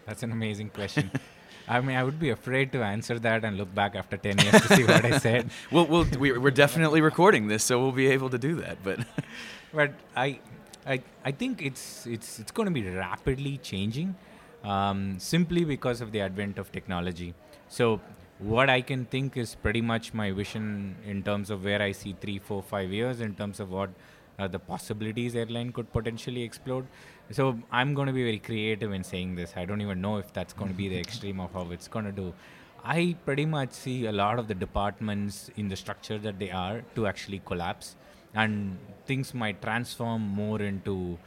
That's 0.06 0.24
an 0.24 0.32
amazing 0.32 0.70
question. 0.70 1.10
I 1.68 1.82
mean, 1.82 1.96
I 1.96 2.04
would 2.04 2.20
be 2.20 2.30
afraid 2.30 2.72
to 2.74 2.84
answer 2.84 3.18
that 3.20 3.44
and 3.44 3.58
look 3.58 3.74
back 3.74 3.96
after 3.96 4.18
10 4.18 4.38
years 4.38 4.62
to 4.62 4.76
see 4.76 4.84
what 4.84 5.04
I 5.04 5.18
said. 5.18 5.50
Well, 5.72 5.88
we'll 5.88 6.06
we- 6.20 6.38
we're 6.38 6.52
definitely 6.52 7.02
recording 7.02 7.48
this, 7.48 7.64
so 7.64 7.82
we'll 7.82 7.92
be 7.92 8.06
able 8.08 8.30
to 8.30 8.38
do 8.38 8.56
that. 8.58 8.78
But 8.84 9.00
But 9.74 9.94
I, 10.16 10.40
I, 10.86 11.02
I 11.26 11.32
think 11.32 11.62
it's, 11.64 12.06
it's, 12.06 12.40
it's 12.40 12.52
going 12.52 12.68
to 12.68 12.72
be 12.72 12.88
rapidly 12.88 13.58
changing 13.58 14.16
um, 14.64 15.18
simply 15.20 15.66
because 15.66 16.02
of 16.02 16.12
the 16.12 16.22
advent 16.22 16.60
of 16.60 16.72
technology. 16.72 17.34
So, 17.68 18.00
what 18.40 18.70
I 18.70 18.82
can 18.82 19.06
think 19.06 19.38
is 19.38 19.56
pretty 19.56 19.82
much 19.82 20.14
my 20.14 20.32
vision 20.32 20.96
in 21.06 21.24
terms 21.24 21.50
of 21.50 21.64
where 21.64 21.82
I 21.82 21.92
see 21.94 22.16
three, 22.20 22.40
four, 22.40 22.62
five 22.62 22.92
years 22.92 23.22
in 23.22 23.34
terms 23.36 23.60
of 23.60 23.72
what 23.72 23.90
uh, 24.38 24.48
the 24.48 24.60
possibilities 24.60 25.36
airline 25.36 25.72
could 25.72 25.92
potentially 25.94 26.44
explode. 26.44 26.86
So 27.32 27.58
I'm 27.72 27.94
going 27.94 28.08
to 28.08 28.14
be 28.14 28.24
very 28.24 28.40
creative 28.40 28.92
in 28.92 29.04
saying 29.04 29.36
this. 29.36 29.54
I 29.56 29.64
don't 29.66 29.82
even 29.82 30.02
know 30.02 30.18
if 30.18 30.34
that's 30.34 30.54
going 30.54 30.70
to 30.70 30.76
be 30.76 30.90
the 30.90 30.98
extreme 31.06 31.40
of 31.40 31.54
how 31.54 31.72
it's 31.72 31.88
going 31.88 32.06
to 32.06 32.12
do. 32.12 32.34
I 32.84 33.16
pretty 33.26 33.46
much 33.46 33.72
see 33.72 34.06
a 34.06 34.12
lot 34.12 34.38
of 34.38 34.48
the 34.48 34.54
departments 34.54 35.50
in 35.56 35.70
the 35.70 35.76
structure 35.76 36.20
that 36.20 36.38
they 36.38 36.52
are 36.52 36.84
to 36.96 37.08
actually 37.08 37.42
collapse, 37.44 37.96
and 38.36 38.78
things 39.08 39.34
might 39.34 39.62
transform 39.62 40.22
more 40.22 40.62
into 40.62 41.18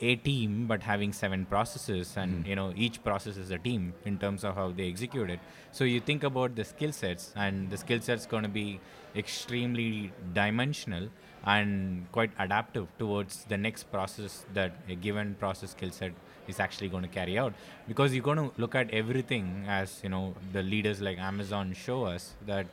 a 0.00 0.16
team 0.16 0.66
but 0.66 0.82
having 0.82 1.12
seven 1.12 1.44
processes 1.46 2.16
and 2.16 2.32
Mhm. 2.44 2.48
you 2.48 2.56
know 2.56 2.72
each 2.76 3.02
process 3.04 3.36
is 3.36 3.50
a 3.50 3.58
team 3.58 3.92
in 4.04 4.18
terms 4.18 4.42
of 4.44 4.54
how 4.54 4.70
they 4.72 4.88
execute 4.88 5.30
it 5.30 5.40
so 5.70 5.84
you 5.84 6.00
think 6.00 6.24
about 6.24 6.56
the 6.56 6.64
skill 6.64 6.92
sets 6.92 7.32
and 7.36 7.70
the 7.70 7.76
skill 7.76 8.00
sets 8.00 8.26
going 8.26 8.42
to 8.42 8.48
be 8.48 8.80
extremely 9.14 10.12
dimensional 10.34 11.08
and 11.54 12.06
quite 12.16 12.30
adaptive 12.38 12.86
towards 12.98 13.44
the 13.52 13.56
next 13.56 13.84
process 13.94 14.44
that 14.54 14.72
a 14.88 14.94
given 15.06 15.34
process 15.44 15.70
skill 15.76 15.90
set 15.90 16.12
is 16.48 16.58
actually 16.58 16.88
going 16.88 17.02
to 17.02 17.08
carry 17.08 17.38
out 17.38 17.52
because 17.88 18.14
you're 18.14 18.28
going 18.30 18.38
to 18.38 18.50
look 18.64 18.74
at 18.74 18.90
everything 19.02 19.64
as 19.68 20.00
you 20.02 20.08
know 20.14 20.34
the 20.52 20.62
leaders 20.74 21.00
like 21.08 21.18
amazon 21.18 21.72
show 21.86 22.04
us 22.04 22.34
that 22.46 22.66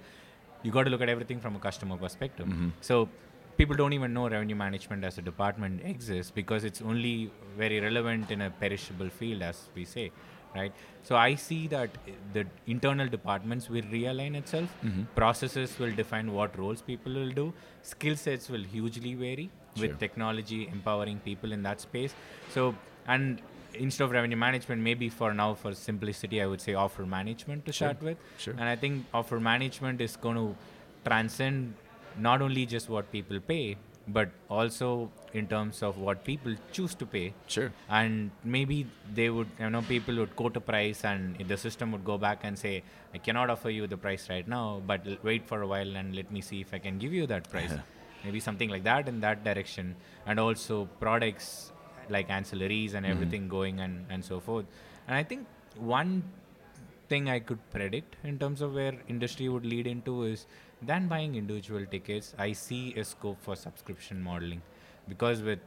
you 0.64 0.72
got 0.72 0.84
to 0.84 0.90
look 0.90 1.02
at 1.02 1.10
everything 1.10 1.40
from 1.40 1.56
a 1.56 1.60
customer 1.60 1.98
perspective 2.06 2.48
Mhm. 2.48 2.72
so 2.82 3.08
people 3.60 3.76
don't 3.82 3.94
even 4.00 4.14
know 4.18 4.26
revenue 4.34 4.56
management 4.56 5.04
as 5.10 5.18
a 5.18 5.22
department 5.30 5.82
exists 5.94 6.32
because 6.40 6.64
it's 6.70 6.82
only 6.82 7.14
very 7.62 7.80
relevant 7.86 8.32
in 8.36 8.42
a 8.48 8.50
perishable 8.64 9.10
field 9.20 9.42
as 9.52 9.58
we 9.76 9.84
say 9.94 10.06
right 10.56 10.74
so 11.08 11.16
i 11.24 11.32
see 11.46 11.60
that 11.74 11.98
the 12.36 12.44
internal 12.76 13.08
departments 13.16 13.70
will 13.76 13.88
realign 13.96 14.36
itself 14.42 14.72
Mhm. 14.90 15.04
processes 15.20 15.74
will 15.82 15.94
define 16.02 16.32
what 16.38 16.58
roles 16.62 16.82
people 16.92 17.20
will 17.22 17.36
do 17.42 17.46
skill 17.92 18.16
sets 18.26 18.50
will 18.56 18.66
hugely 18.76 19.14
vary 19.26 19.48
Sure. 19.50 19.84
with 19.84 20.00
technology 20.06 20.62
empowering 20.78 21.20
people 21.28 21.52
in 21.58 21.62
that 21.70 21.84
space 21.88 22.16
so 22.56 22.64
and 23.16 23.44
instead 23.86 24.04
of 24.08 24.16
revenue 24.20 24.40
management 24.46 24.82
maybe 24.90 25.08
for 25.20 25.30
now 25.42 25.50
for 25.66 25.72
simplicity 25.84 26.42
i 26.46 26.48
would 26.54 26.64
say 26.68 26.74
offer 26.86 27.06
management 27.18 27.68
to 27.70 27.76
Sure. 27.80 27.90
start 27.90 28.08
with 28.10 28.26
Sure. 28.46 28.56
and 28.58 28.74
i 28.74 28.76
think 28.86 29.20
offer 29.22 29.40
management 29.52 30.02
is 30.08 30.16
going 30.26 30.40
to 30.44 30.48
transcend 31.10 31.86
not 32.28 32.42
only 32.42 32.66
just 32.66 32.90
what 32.90 33.12
people 33.12 33.40
pay 33.40 33.78
but 34.18 34.30
also 34.50 34.88
in 35.40 35.46
terms 35.48 35.84
of 35.88 35.98
what 36.00 36.24
people 36.28 36.54
choose 36.72 36.96
to 36.96 37.06
pay. 37.06 37.32
Sure. 37.56 37.72
and 37.98 38.32
maybe 38.44 38.78
they 39.18 39.30
would 39.30 39.50
you 39.60 39.70
know 39.74 39.82
people 39.90 40.16
would 40.22 40.36
quote 40.40 40.56
a 40.62 40.64
price 40.72 41.04
and 41.12 41.38
the 41.54 41.58
system 41.66 41.92
would 41.92 42.04
go 42.12 42.18
back 42.26 42.40
and 42.50 42.58
say 42.64 42.74
i 43.14 43.20
cannot 43.28 43.50
offer 43.56 43.70
you 43.76 43.86
the 43.94 44.00
price 44.06 44.24
right 44.34 44.48
now 44.56 44.64
but 44.92 45.06
l- 45.12 45.18
wait 45.30 45.46
for 45.52 45.62
a 45.62 45.68
while 45.74 45.96
and 46.02 46.16
let 46.20 46.32
me 46.38 46.42
see 46.50 46.60
if 46.66 46.74
i 46.78 46.80
can 46.88 46.98
give 47.06 47.14
you 47.22 47.28
that 47.34 47.50
price. 47.56 47.74
Maybe 48.24 48.40
something 48.46 48.70
like 48.76 48.84
that 48.84 49.08
in 49.08 49.20
that 49.26 49.44
direction. 49.46 49.96
And 50.26 50.40
also 50.46 50.78
products 51.04 51.72
like 52.16 52.28
ancillaries 52.38 52.94
and 52.96 53.06
Mhm. 53.06 53.12
everything 53.14 53.44
going 53.54 53.80
and 53.86 53.96
and 54.16 54.26
so 54.32 54.40
forth. 54.48 54.66
And 55.08 55.16
i 55.20 55.24
think 55.30 55.46
one 55.96 56.12
thing 57.10 57.30
I 57.30 57.40
could 57.40 57.60
predict 57.72 58.16
in 58.24 58.40
terms 58.40 58.62
of 58.62 58.74
where 58.74 58.94
industry 59.08 59.50
would 59.50 59.66
lead 59.66 59.88
into 59.88 60.24
is 60.24 60.46
than 60.82 61.08
buying 61.08 61.36
individual 61.36 61.86
tickets, 61.86 62.34
I 62.38 62.54
see 62.54 62.94
a 62.96 63.04
scope 63.04 63.38
for 63.42 63.56
subscription 63.56 64.22
modeling 64.22 64.62
because 65.08 65.42
with 65.42 65.60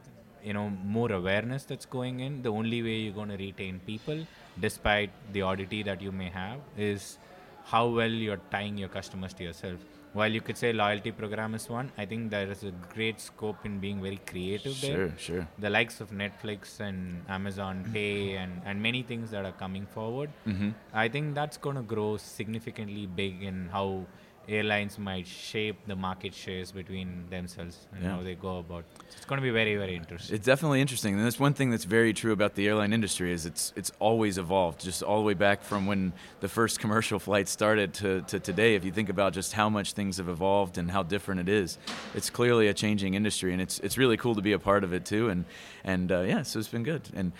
you 0.43 0.53
know 0.53 0.69
more 0.69 1.11
awareness 1.11 1.63
that's 1.63 1.85
going 1.85 2.19
in, 2.19 2.41
the 2.41 2.49
only 2.49 2.81
way 2.81 2.95
you're 3.03 3.13
going 3.13 3.29
to 3.29 3.37
retain 3.37 3.79
people, 3.85 4.25
despite 4.59 5.11
the 5.31 5.41
oddity 5.41 5.83
that 5.83 6.01
you 6.01 6.11
may 6.11 6.29
have, 6.29 6.59
is 6.77 7.17
how 7.65 7.87
well 7.87 8.09
you're 8.09 8.41
tying 8.51 8.77
your 8.77 8.89
customers 8.89 9.33
to 9.33 9.43
yourself. 9.43 9.79
While 10.13 10.31
you 10.31 10.41
could 10.41 10.57
say 10.57 10.71
loyalty 10.73 11.11
program 11.11 11.55
is 11.55 11.67
one, 11.69 11.91
I 11.97 12.05
think 12.05 12.29
there 12.31 12.49
is 12.55 12.63
a 12.63 12.71
great 12.93 13.19
scope 13.19 13.65
in 13.65 13.79
being 13.79 14.01
very 14.01 14.19
creative 14.31 14.79
there 14.81 14.95
Sure. 14.97 15.13
Sure. 15.17 15.47
the 15.57 15.69
likes 15.69 15.99
of 16.01 16.11
Netflix 16.11 16.79
and 16.79 17.23
Amazon 17.27 17.83
Pay 17.93 18.35
and, 18.35 18.61
and 18.65 18.81
many 18.81 19.01
things 19.03 19.31
that 19.31 19.43
are 19.45 19.51
coming 19.63 19.85
forward, 19.87 20.29
Mm-hmm. 20.47 20.69
I 20.93 21.07
think 21.09 21.33
that's 21.35 21.57
going 21.57 21.75
to 21.77 21.81
grow 21.81 22.17
significantly 22.17 23.05
big 23.07 23.41
in 23.43 23.69
how 23.71 24.05
airlines 24.47 24.97
might 24.99 25.25
shape 25.27 25.77
the 25.87 25.95
market 25.95 26.33
shares 26.33 26.71
between 26.71 27.25
themselves 27.29 27.87
and 27.93 28.03
Yeah. 28.03 28.15
how 28.17 28.23
they 28.23 28.35
go 28.35 28.59
about. 28.59 28.83
So 29.09 29.15
it's 29.17 29.25
going 29.25 29.39
to 29.39 29.43
be 29.43 29.51
very, 29.51 29.75
very 29.75 29.95
interesting. 29.95 30.35
It's 30.35 30.45
definitely 30.45 30.81
interesting, 30.81 31.15
and 31.15 31.25
that's 31.25 31.39
one 31.39 31.53
thing 31.53 31.69
that's 31.71 31.85
very 31.85 32.13
true 32.13 32.31
about 32.33 32.55
the 32.55 32.67
airline 32.67 32.93
industry 32.93 33.31
is 33.31 33.45
it's 33.45 33.73
it's 33.75 33.91
always 33.99 34.37
evolved, 34.37 34.81
just 34.81 35.01
all 35.03 35.17
the 35.17 35.25
way 35.25 35.33
back 35.33 35.61
from 35.63 35.85
when 35.85 36.13
the 36.41 36.49
first 36.49 36.79
commercial 36.79 37.19
flight 37.27 37.47
started 37.47 37.93
to, 37.95 38.21
to 38.23 38.39
today. 38.39 38.75
If 38.75 38.83
you 38.83 38.91
think 38.91 39.09
about 39.09 39.33
just 39.33 39.53
how 39.53 39.69
much 39.69 39.93
things 39.93 40.17
have 40.17 40.27
evolved 40.29 40.77
and 40.77 40.91
how 40.91 41.03
different 41.03 41.41
it 41.41 41.49
is, 41.49 41.77
it's 42.13 42.29
clearly 42.29 42.67
a 42.67 42.73
changing 42.73 43.13
industry, 43.13 43.53
and 43.53 43.61
it's 43.61 43.79
it's 43.79 43.97
really 43.97 44.17
cool 44.17 44.35
to 44.35 44.41
be 44.41 44.53
a 44.53 44.59
part 44.59 44.83
of 44.83 44.93
it 44.93 45.05
too. 45.05 45.29
And 45.29 45.45
and 45.83 46.11
uh, 46.11 46.21
yeah, 46.21 46.43
so 46.43 46.59
it's 46.59 46.67
been 46.69 46.83
good. 46.83 47.09
And 47.15 47.31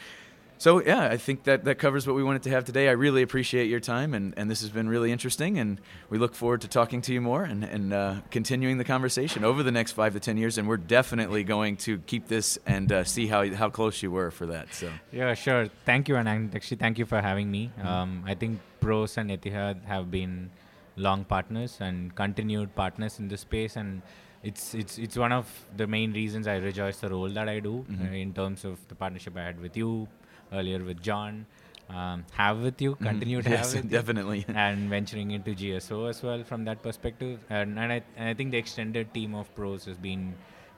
so 0.63 0.81
yeah, 0.81 1.03
I 1.15 1.17
think 1.17 1.43
that 1.43 1.65
that 1.65 1.77
covers 1.77 2.07
what 2.07 2.15
we 2.15 2.23
wanted 2.23 2.43
to 2.43 2.49
have 2.51 2.63
today. 2.63 2.87
I 2.87 2.93
really 2.93 3.21
appreciate 3.21 3.67
your 3.69 3.81
time, 3.81 4.13
and, 4.13 4.33
and 4.37 4.49
this 4.49 4.61
has 4.61 4.69
been 4.69 4.87
really 4.87 5.11
interesting. 5.11 5.59
And 5.59 5.81
we 6.09 6.17
look 6.17 6.33
forward 6.35 6.61
to 6.61 6.69
talking 6.69 7.01
to 7.01 7.11
you 7.13 7.19
more 7.19 7.43
and 7.43 7.65
and 7.65 7.91
uh, 7.91 8.15
continuing 8.31 8.77
the 8.77 8.85
conversation 8.85 9.43
over 9.43 9.61
the 9.61 9.73
next 9.73 9.91
five 9.91 10.13
to 10.13 10.21
ten 10.21 10.37
years. 10.37 10.57
And 10.57 10.65
we're 10.69 10.77
definitely 10.99 11.43
going 11.43 11.75
to 11.87 11.97
keep 12.11 12.29
this 12.29 12.57
and 12.65 12.89
uh, 12.93 13.03
see 13.03 13.27
how 13.27 13.53
how 13.53 13.69
close 13.69 14.01
you 14.01 14.09
were 14.09 14.31
for 14.31 14.45
that. 14.45 14.73
So 14.73 14.87
Yeah, 15.11 15.33
sure. 15.33 15.67
Thank 15.83 16.07
you, 16.07 16.15
and 16.15 16.29
actually, 16.55 16.77
thank 16.77 16.97
you 16.97 17.05
for 17.05 17.19
having 17.19 17.51
me. 17.51 17.69
Um, 17.83 18.23
I 18.25 18.33
think 18.33 18.61
Pros 18.79 19.17
and 19.17 19.31
Etihad 19.31 19.83
have 19.83 20.09
been 20.09 20.49
long 20.95 21.25
partners 21.25 21.77
and 21.81 22.15
continued 22.15 22.73
partners 22.73 23.19
in 23.19 23.27
this 23.27 23.41
space, 23.41 23.75
and 23.75 24.01
it's 24.43 24.73
it's 24.73 24.97
it's 24.97 25.17
one 25.17 25.33
of 25.33 25.45
the 25.75 25.87
main 25.87 26.13
reasons 26.13 26.47
I 26.47 26.55
rejoice 26.55 26.97
the 27.03 27.09
role 27.09 27.27
that 27.29 27.49
I 27.49 27.59
do 27.59 27.83
Mhm. 27.89 28.11
uh, 28.11 28.13
in 28.15 28.33
terms 28.33 28.63
of 28.63 28.79
the 28.87 28.95
partnership 28.95 29.35
I 29.35 29.43
had 29.51 29.59
with 29.59 29.75
you 29.75 30.07
earlier 30.53 30.83
with 30.83 31.01
John, 31.01 31.45
um, 31.89 32.25
have 32.33 32.59
with 32.61 32.81
you, 32.81 32.95
continue 32.95 33.41
to 33.41 33.49
Mm-hmm. 33.49 33.51
yes, 33.57 33.73
have 33.73 33.83
with 33.83 33.91
you 33.91 33.97
definitely. 33.97 34.45
and 34.55 34.89
venturing 34.89 35.31
into 35.31 35.51
GSO 35.51 36.09
as 36.09 36.21
well 36.23 36.43
from 36.43 36.65
that 36.65 36.81
perspective. 36.81 37.39
And, 37.49 37.77
and, 37.79 37.91
I, 37.91 38.01
and 38.17 38.29
I 38.29 38.33
think 38.33 38.51
the 38.51 38.57
extended 38.57 39.13
team 39.13 39.35
of 39.35 39.53
pros 39.55 39.85
has 39.85 39.97
been 39.97 40.33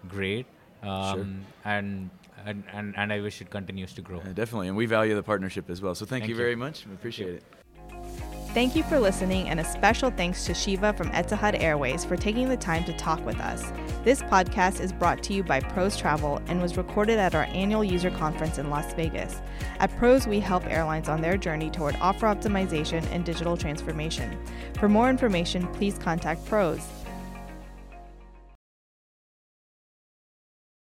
great. 0.08 0.46
Um, 0.84 1.46
and, 1.64 2.10
and, 2.46 2.64
and, 2.74 2.94
and 2.98 3.14
I 3.14 3.20
wish 3.22 3.42
it 3.42 3.50
continues 3.50 3.94
to 3.94 4.02
grow. 4.02 4.20
Uh, 4.20 4.34
definitely, 4.34 4.68
and 4.68 4.78
we 4.78 4.86
value 4.86 5.16
the 5.16 5.24
partnership 5.24 5.70
as 5.70 5.82
well. 5.82 5.96
So 5.96 6.06
thank, 6.06 6.22
Thank 6.24 6.30
you 6.30 6.36
you. 6.36 6.42
very 6.42 6.56
much. 6.56 6.86
We 6.86 6.94
appreciate 6.94 7.36
it. 7.36 7.44
Thank 8.56 8.74
you 8.74 8.84
for 8.84 9.02
listening, 9.02 9.50
and 9.50 9.60
a 9.60 9.66
special 9.66 10.12
thanks 10.12 10.46
to 10.46 10.54
Shiva 10.54 10.94
from 10.94 11.10
Etihad 11.12 11.62
Airways 11.62 12.06
for 12.06 12.16
taking 12.16 12.48
the 12.48 12.56
time 12.56 12.86
to 12.86 12.94
talk 12.94 13.20
with 13.26 13.38
us. 13.42 13.74
This 14.06 14.22
podcast 14.22 14.80
is 14.80 14.94
brought 14.94 15.22
to 15.24 15.34
you 15.34 15.44
by 15.44 15.60
Pros 15.60 15.98
Travel 15.98 16.42
and 16.48 16.62
was 16.62 16.78
recorded 16.78 17.20
at 17.20 17.36
our 17.36 17.50
annual 17.50 17.84
user 17.84 18.10
conference 18.12 18.58
in 18.58 18.70
Las 18.70 18.94
Vegas. 18.94 19.42
At 19.82 19.94
Pros, 19.98 20.26
we 20.26 20.40
help 20.40 20.66
airlines 20.68 21.10
on 21.10 21.20
their 21.20 21.36
journey 21.36 21.70
toward 21.70 21.98
offer 22.00 22.28
optimization 22.28 23.06
and 23.12 23.26
digital 23.26 23.58
transformation. 23.58 24.40
For 24.80 24.88
more 24.88 25.10
information, 25.10 25.68
please 25.74 25.98
contact 25.98 26.46
Pros. 26.46 26.88